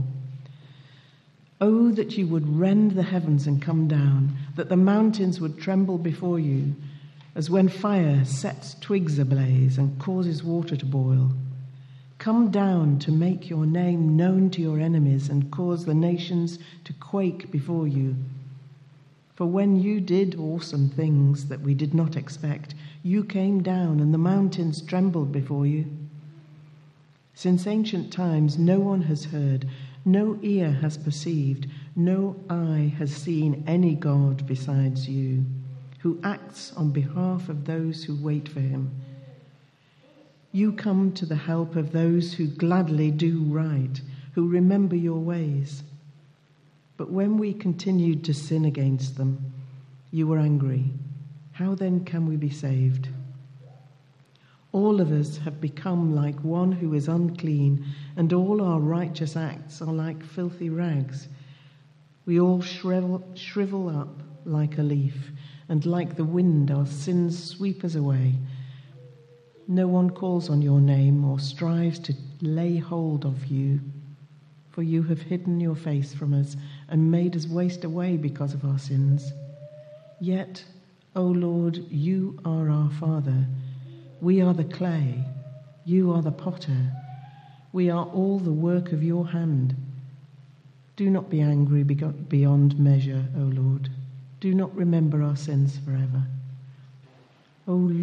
Oh, 1.60 1.90
that 1.92 2.16
you 2.16 2.26
would 2.26 2.48
rend 2.48 2.92
the 2.92 3.02
heavens 3.02 3.46
and 3.46 3.60
come 3.60 3.86
down, 3.86 4.36
that 4.56 4.68
the 4.68 4.76
mountains 4.76 5.40
would 5.40 5.58
tremble 5.58 5.98
before 5.98 6.38
you, 6.38 6.74
as 7.34 7.50
when 7.50 7.68
fire 7.68 8.24
sets 8.24 8.74
twigs 8.80 9.18
ablaze 9.18 9.78
and 9.78 9.98
causes 10.00 10.42
water 10.42 10.76
to 10.76 10.86
boil. 10.86 11.30
Come 12.24 12.50
down 12.50 13.00
to 13.00 13.12
make 13.12 13.50
your 13.50 13.66
name 13.66 14.16
known 14.16 14.48
to 14.52 14.62
your 14.62 14.80
enemies 14.80 15.28
and 15.28 15.50
cause 15.50 15.84
the 15.84 15.92
nations 15.92 16.58
to 16.84 16.94
quake 16.94 17.50
before 17.50 17.86
you. 17.86 18.16
For 19.34 19.44
when 19.44 19.76
you 19.76 20.00
did 20.00 20.34
awesome 20.34 20.88
things 20.88 21.48
that 21.48 21.60
we 21.60 21.74
did 21.74 21.92
not 21.92 22.16
expect, 22.16 22.74
you 23.02 23.24
came 23.24 23.62
down 23.62 24.00
and 24.00 24.14
the 24.14 24.16
mountains 24.16 24.80
trembled 24.80 25.32
before 25.32 25.66
you. 25.66 25.84
Since 27.34 27.66
ancient 27.66 28.10
times, 28.10 28.56
no 28.56 28.80
one 28.80 29.02
has 29.02 29.26
heard, 29.26 29.68
no 30.06 30.38
ear 30.40 30.72
has 30.72 30.96
perceived, 30.96 31.66
no 31.94 32.36
eye 32.48 32.94
has 32.96 33.14
seen 33.14 33.62
any 33.66 33.94
God 33.94 34.46
besides 34.46 35.10
you, 35.10 35.44
who 35.98 36.18
acts 36.24 36.72
on 36.74 36.90
behalf 36.90 37.50
of 37.50 37.66
those 37.66 38.04
who 38.04 38.16
wait 38.16 38.48
for 38.48 38.60
him. 38.60 38.98
You 40.54 40.70
come 40.70 41.10
to 41.14 41.26
the 41.26 41.34
help 41.34 41.74
of 41.74 41.90
those 41.90 42.32
who 42.32 42.46
gladly 42.46 43.10
do 43.10 43.42
right, 43.42 44.00
who 44.34 44.46
remember 44.46 44.94
your 44.94 45.18
ways. 45.18 45.82
But 46.96 47.10
when 47.10 47.38
we 47.38 47.52
continued 47.52 48.22
to 48.22 48.34
sin 48.34 48.64
against 48.64 49.16
them, 49.16 49.52
you 50.12 50.28
were 50.28 50.38
angry. 50.38 50.92
How 51.50 51.74
then 51.74 52.04
can 52.04 52.28
we 52.28 52.36
be 52.36 52.50
saved? 52.50 53.08
All 54.70 55.00
of 55.00 55.10
us 55.10 55.38
have 55.38 55.60
become 55.60 56.14
like 56.14 56.38
one 56.44 56.70
who 56.70 56.94
is 56.94 57.08
unclean, 57.08 57.84
and 58.14 58.32
all 58.32 58.62
our 58.62 58.78
righteous 58.78 59.36
acts 59.36 59.82
are 59.82 59.92
like 59.92 60.24
filthy 60.24 60.70
rags. 60.70 61.26
We 62.26 62.38
all 62.38 62.62
shrivel, 62.62 63.24
shrivel 63.34 63.88
up 63.88 64.22
like 64.44 64.78
a 64.78 64.84
leaf, 64.84 65.32
and 65.68 65.84
like 65.84 66.14
the 66.14 66.22
wind, 66.22 66.70
our 66.70 66.86
sins 66.86 67.42
sweep 67.42 67.82
us 67.82 67.96
away. 67.96 68.34
No 69.66 69.88
one 69.88 70.10
calls 70.10 70.50
on 70.50 70.60
your 70.60 70.80
name 70.80 71.24
or 71.24 71.38
strives 71.38 71.98
to 72.00 72.14
lay 72.42 72.76
hold 72.76 73.24
of 73.24 73.46
you, 73.46 73.80
for 74.70 74.82
you 74.82 75.02
have 75.04 75.22
hidden 75.22 75.58
your 75.58 75.74
face 75.74 76.12
from 76.12 76.34
us 76.34 76.56
and 76.88 77.10
made 77.10 77.34
us 77.34 77.46
waste 77.46 77.84
away 77.84 78.18
because 78.18 78.52
of 78.52 78.64
our 78.64 78.78
sins. 78.78 79.32
Yet, 80.20 80.64
O 81.16 81.22
Lord, 81.22 81.78
you 81.90 82.38
are 82.44 82.68
our 82.68 82.90
Father. 82.90 83.46
We 84.20 84.42
are 84.42 84.52
the 84.52 84.64
clay, 84.64 85.24
you 85.84 86.12
are 86.12 86.22
the 86.22 86.32
potter. 86.32 86.92
We 87.72 87.88
are 87.88 88.06
all 88.06 88.38
the 88.38 88.52
work 88.52 88.92
of 88.92 89.02
your 89.02 89.26
hand. 89.26 89.74
Do 90.96 91.08
not 91.08 91.30
be 91.30 91.40
angry 91.40 91.82
beyond 91.82 92.78
measure, 92.78 93.24
O 93.36 93.40
Lord. 93.40 93.88
Do 94.40 94.54
not 94.54 94.74
remember 94.76 95.22
our 95.22 95.36
sins 95.36 95.78
forever. 95.78 96.22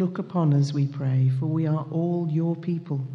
Look 0.02 0.18
upon 0.18 0.52
us, 0.52 0.72
we 0.72 0.88
pray, 0.88 1.30
for 1.38 1.46
we 1.46 1.64
are 1.64 1.86
all 1.92 2.26
your 2.28 2.56
people. 2.56 3.06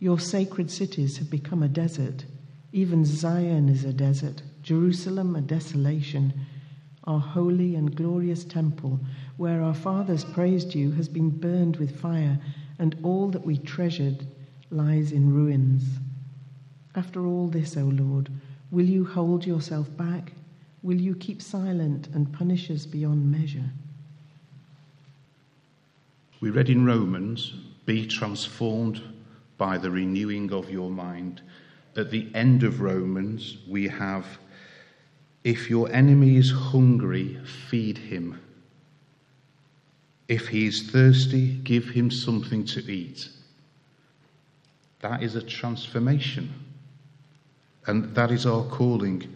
Your 0.00 0.18
sacred 0.18 0.68
cities 0.68 1.16
have 1.18 1.30
become 1.30 1.62
a 1.62 1.68
desert. 1.68 2.24
Even 2.72 3.04
Zion 3.04 3.68
is 3.68 3.84
a 3.84 3.92
desert, 3.92 4.42
Jerusalem 4.60 5.36
a 5.36 5.40
desolation. 5.40 6.34
Our 7.04 7.20
holy 7.20 7.76
and 7.76 7.94
glorious 7.94 8.42
temple, 8.42 8.98
where 9.36 9.62
our 9.62 9.74
fathers 9.74 10.24
praised 10.24 10.74
you, 10.74 10.90
has 10.90 11.08
been 11.08 11.30
burned 11.30 11.76
with 11.76 12.00
fire, 12.00 12.40
and 12.80 12.96
all 13.04 13.28
that 13.28 13.46
we 13.46 13.56
treasured 13.56 14.26
lies 14.70 15.12
in 15.12 15.32
ruins. 15.32 15.84
After 16.96 17.26
all 17.26 17.46
this, 17.46 17.76
O 17.76 17.84
Lord, 17.84 18.28
will 18.72 18.86
you 18.86 19.04
hold 19.04 19.46
yourself 19.46 19.96
back? 19.96 20.32
Will 20.82 21.00
you 21.00 21.14
keep 21.14 21.40
silent 21.40 22.08
and 22.08 22.32
punish 22.32 22.72
us 22.72 22.86
beyond 22.86 23.30
measure? 23.30 23.70
We 26.40 26.50
read 26.50 26.68
in 26.68 26.84
Romans, 26.84 27.52
be 27.84 28.06
transformed 28.06 29.02
by 29.56 29.76
the 29.76 29.90
renewing 29.90 30.52
of 30.52 30.70
your 30.70 30.90
mind. 30.90 31.42
At 31.96 32.10
the 32.10 32.28
end 32.34 32.62
of 32.62 32.80
Romans, 32.80 33.58
we 33.68 33.88
have, 33.88 34.24
if 35.42 35.68
your 35.68 35.90
enemy 35.90 36.36
is 36.36 36.50
hungry, 36.50 37.38
feed 37.68 37.98
him. 37.98 38.40
If 40.28 40.48
he 40.48 40.66
is 40.66 40.90
thirsty, 40.90 41.54
give 41.64 41.86
him 41.88 42.10
something 42.10 42.64
to 42.66 42.80
eat. 42.92 43.30
That 45.00 45.22
is 45.22 45.34
a 45.34 45.42
transformation. 45.42 46.52
And 47.86 48.14
that 48.14 48.30
is 48.30 48.46
our 48.46 48.64
calling. 48.64 49.34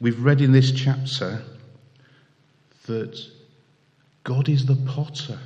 We've 0.00 0.22
read 0.22 0.40
in 0.40 0.52
this 0.52 0.70
chapter 0.70 1.42
that 2.86 3.18
God 4.22 4.48
is 4.48 4.66
the 4.66 4.76
potter. 4.76 5.38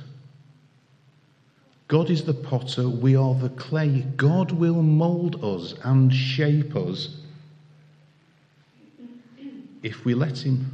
God 1.87 2.09
is 2.09 2.23
the 2.23 2.33
potter, 2.33 2.89
we 2.89 3.15
are 3.15 3.35
the 3.35 3.49
clay. 3.49 4.05
God 4.17 4.51
will 4.51 4.81
mould 4.81 5.43
us 5.43 5.75
and 5.83 6.11
shape 6.11 6.75
us 6.75 7.17
if 9.83 10.03
we 10.03 10.15
let 10.15 10.39
Him. 10.39 10.71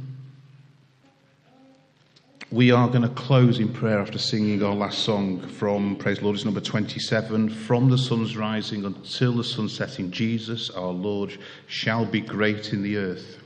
We 2.50 2.70
are 2.70 2.88
going 2.88 3.02
to 3.02 3.08
close 3.08 3.58
in 3.58 3.72
prayer 3.72 3.98
after 3.98 4.18
singing 4.18 4.62
our 4.62 4.74
last 4.74 5.00
song 5.00 5.40
from 5.40 5.96
Praise 5.96 6.22
Lord, 6.22 6.36
it's 6.36 6.44
number 6.44 6.60
27. 6.60 7.48
From 7.48 7.90
the 7.90 7.98
sun's 7.98 8.36
rising 8.36 8.84
until 8.84 9.34
the 9.34 9.44
sun 9.44 9.68
setting, 9.68 10.10
Jesus 10.10 10.70
our 10.70 10.90
Lord 10.90 11.38
shall 11.66 12.06
be 12.06 12.20
great 12.20 12.72
in 12.72 12.82
the 12.82 12.96
earth. 12.96 13.38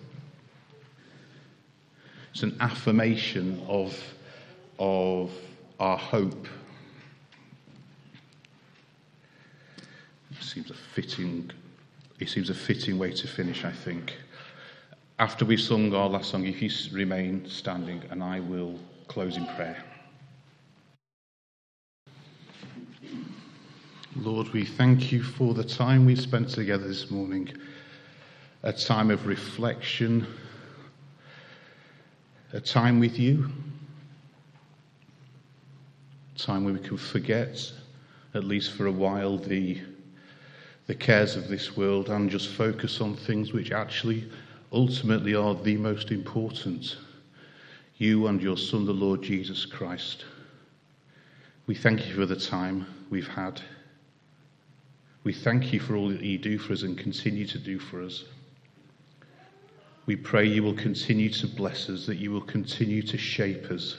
It's 2.32 2.42
an 2.44 2.56
affirmation 2.60 3.64
of, 3.68 3.96
of 4.78 5.32
our 5.80 5.96
hope 5.96 6.46
seems 10.40 10.70
a 10.70 10.74
fitting 10.74 11.50
it 12.18 12.30
seems 12.30 12.48
a 12.48 12.54
fitting 12.54 12.98
way 12.98 13.12
to 13.12 13.28
finish, 13.28 13.64
I 13.64 13.72
think. 13.72 14.16
After 15.18 15.44
we've 15.44 15.60
sung 15.60 15.94
our 15.94 16.08
last 16.08 16.30
song, 16.30 16.46
if 16.46 16.62
you 16.62 16.70
remain 16.92 17.46
standing, 17.48 18.02
and 18.10 18.22
I 18.22 18.40
will 18.40 18.78
close 19.06 19.36
in 19.36 19.46
prayer. 19.48 19.82
Lord, 24.16 24.48
we 24.54 24.64
thank 24.64 25.12
you 25.12 25.22
for 25.22 25.52
the 25.52 25.64
time 25.64 26.06
we've 26.06 26.20
spent 26.20 26.48
together 26.48 26.88
this 26.88 27.10
morning, 27.10 27.52
a 28.62 28.72
time 28.72 29.10
of 29.10 29.26
reflection, 29.26 30.26
a 32.54 32.60
time 32.60 32.98
with 32.98 33.18
you, 33.18 33.50
a 36.34 36.38
time 36.38 36.64
where 36.64 36.72
we 36.72 36.80
can 36.80 36.96
forget, 36.96 37.70
at 38.32 38.44
least 38.44 38.72
for 38.72 38.86
a 38.86 38.92
while, 38.92 39.36
the 39.36 39.82
the 40.86 40.94
cares 40.94 41.36
of 41.36 41.48
this 41.48 41.76
world 41.76 42.08
and 42.10 42.30
just 42.30 42.48
focus 42.48 43.00
on 43.00 43.16
things 43.16 43.52
which 43.52 43.72
actually 43.72 44.30
ultimately 44.72 45.34
are 45.34 45.54
the 45.54 45.76
most 45.76 46.10
important 46.10 46.96
you 47.98 48.26
and 48.26 48.42
your 48.42 48.56
Son, 48.56 48.84
the 48.84 48.92
Lord 48.92 49.22
Jesus 49.22 49.64
Christ. 49.64 50.24
We 51.66 51.74
thank 51.74 52.06
you 52.06 52.14
for 52.14 52.26
the 52.26 52.36
time 52.36 52.86
we've 53.10 53.26
had. 53.26 53.60
We 55.24 55.32
thank 55.32 55.72
you 55.72 55.80
for 55.80 55.96
all 55.96 56.10
that 56.10 56.20
you 56.20 56.38
do 56.38 56.58
for 56.58 56.72
us 56.72 56.82
and 56.82 56.96
continue 56.96 57.46
to 57.46 57.58
do 57.58 57.78
for 57.78 58.02
us. 58.02 58.24
We 60.04 60.14
pray 60.14 60.44
you 60.44 60.62
will 60.62 60.74
continue 60.74 61.30
to 61.30 61.48
bless 61.48 61.88
us, 61.88 62.06
that 62.06 62.18
you 62.18 62.30
will 62.30 62.42
continue 62.42 63.02
to 63.02 63.18
shape 63.18 63.64
us. 63.72 63.96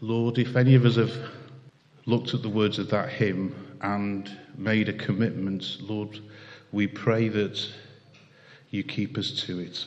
Lord, 0.00 0.38
if 0.38 0.56
any 0.56 0.74
of 0.74 0.84
us 0.84 0.96
have 0.96 1.16
looked 2.06 2.34
at 2.34 2.42
the 2.42 2.48
words 2.48 2.80
of 2.80 2.90
that 2.90 3.10
hymn 3.10 3.54
and 3.84 4.34
made 4.56 4.88
a 4.88 4.94
commitment, 4.94 5.76
Lord, 5.80 6.18
we 6.72 6.86
pray 6.86 7.28
that 7.28 7.68
you 8.70 8.82
keep 8.82 9.18
us 9.18 9.30
to 9.46 9.60
it. 9.60 9.84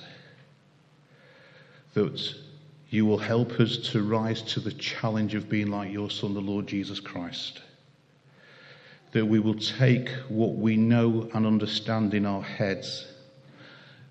That 1.95 2.35
you 2.89 3.07
will 3.07 3.17
help 3.17 3.59
us 3.59 3.77
to 3.91 4.03
rise 4.03 4.43
to 4.53 4.59
the 4.59 4.71
challenge 4.71 5.33
of 5.33 5.49
being 5.49 5.71
like 5.71 5.91
your 5.91 6.11
Son, 6.11 6.35
the 6.35 6.39
Lord 6.39 6.67
Jesus 6.67 6.99
Christ. 6.99 7.59
That 9.13 9.25
we 9.25 9.39
will 9.39 9.57
take 9.57 10.09
what 10.29 10.53
we 10.53 10.77
know 10.77 11.27
and 11.33 11.47
understand 11.47 12.13
in 12.13 12.27
our 12.27 12.43
heads 12.43 13.07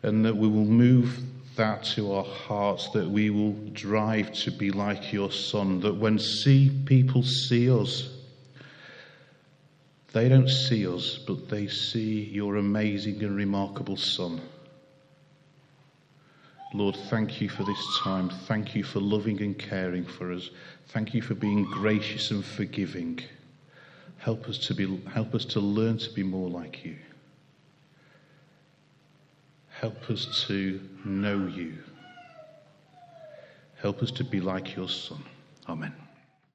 and 0.03 0.25
that 0.25 0.37
we 0.37 0.49
will 0.49 0.65
move 0.65 1.21
that 1.55 1.85
to 1.85 2.13
our 2.13 2.25
hearts, 2.25 2.91
that 2.91 3.09
we 3.09 3.31
will 3.31 3.53
drive 3.73 4.33
to 4.33 4.51
be 4.51 4.73
like 4.73 5.13
your 5.13 5.31
Son, 5.31 5.79
that 5.81 5.95
when 5.95 6.19
see 6.19 6.71
people 6.87 7.23
see 7.23 7.71
us, 7.71 8.16
they 10.13 10.29
don't 10.29 10.49
see 10.49 10.87
us, 10.87 11.19
but 11.19 11.49
they 11.49 11.67
see 11.67 12.25
your 12.25 12.57
amazing 12.57 13.23
and 13.23 13.37
remarkable 13.37 13.97
Son. 13.97 14.41
Lord, 16.73 16.97
thank 17.09 17.41
you 17.41 17.49
for 17.49 17.65
this 17.65 18.01
time. 18.01 18.29
Thank 18.29 18.75
you 18.75 18.85
for 18.85 19.01
loving 19.01 19.41
and 19.43 19.59
caring 19.59 20.05
for 20.05 20.33
us. 20.33 20.51
Thank 20.89 21.15
you 21.15 21.23
for 21.23 21.35
being 21.35 21.65
gracious 21.65 22.31
and 22.31 22.45
forgiving. 22.45 23.21
Help 24.19 24.47
us 24.49 24.59
to 24.67 24.75
be 24.75 25.01
help 25.13 25.35
us 25.35 25.45
to 25.45 25.61
learn 25.61 25.99
to 25.99 26.11
be 26.11 26.23
more 26.23 26.51
like 26.51 26.85
you. 26.85 26.97
Help 29.69 30.11
us 30.11 30.45
to 30.49 30.81
know 31.05 31.47
you. 31.47 31.79
Help 33.81 34.03
us 34.03 34.11
to 34.11 34.25
be 34.25 34.41
like 34.41 34.75
your 34.75 34.89
son. 34.89 35.23
Amen. 35.69 36.06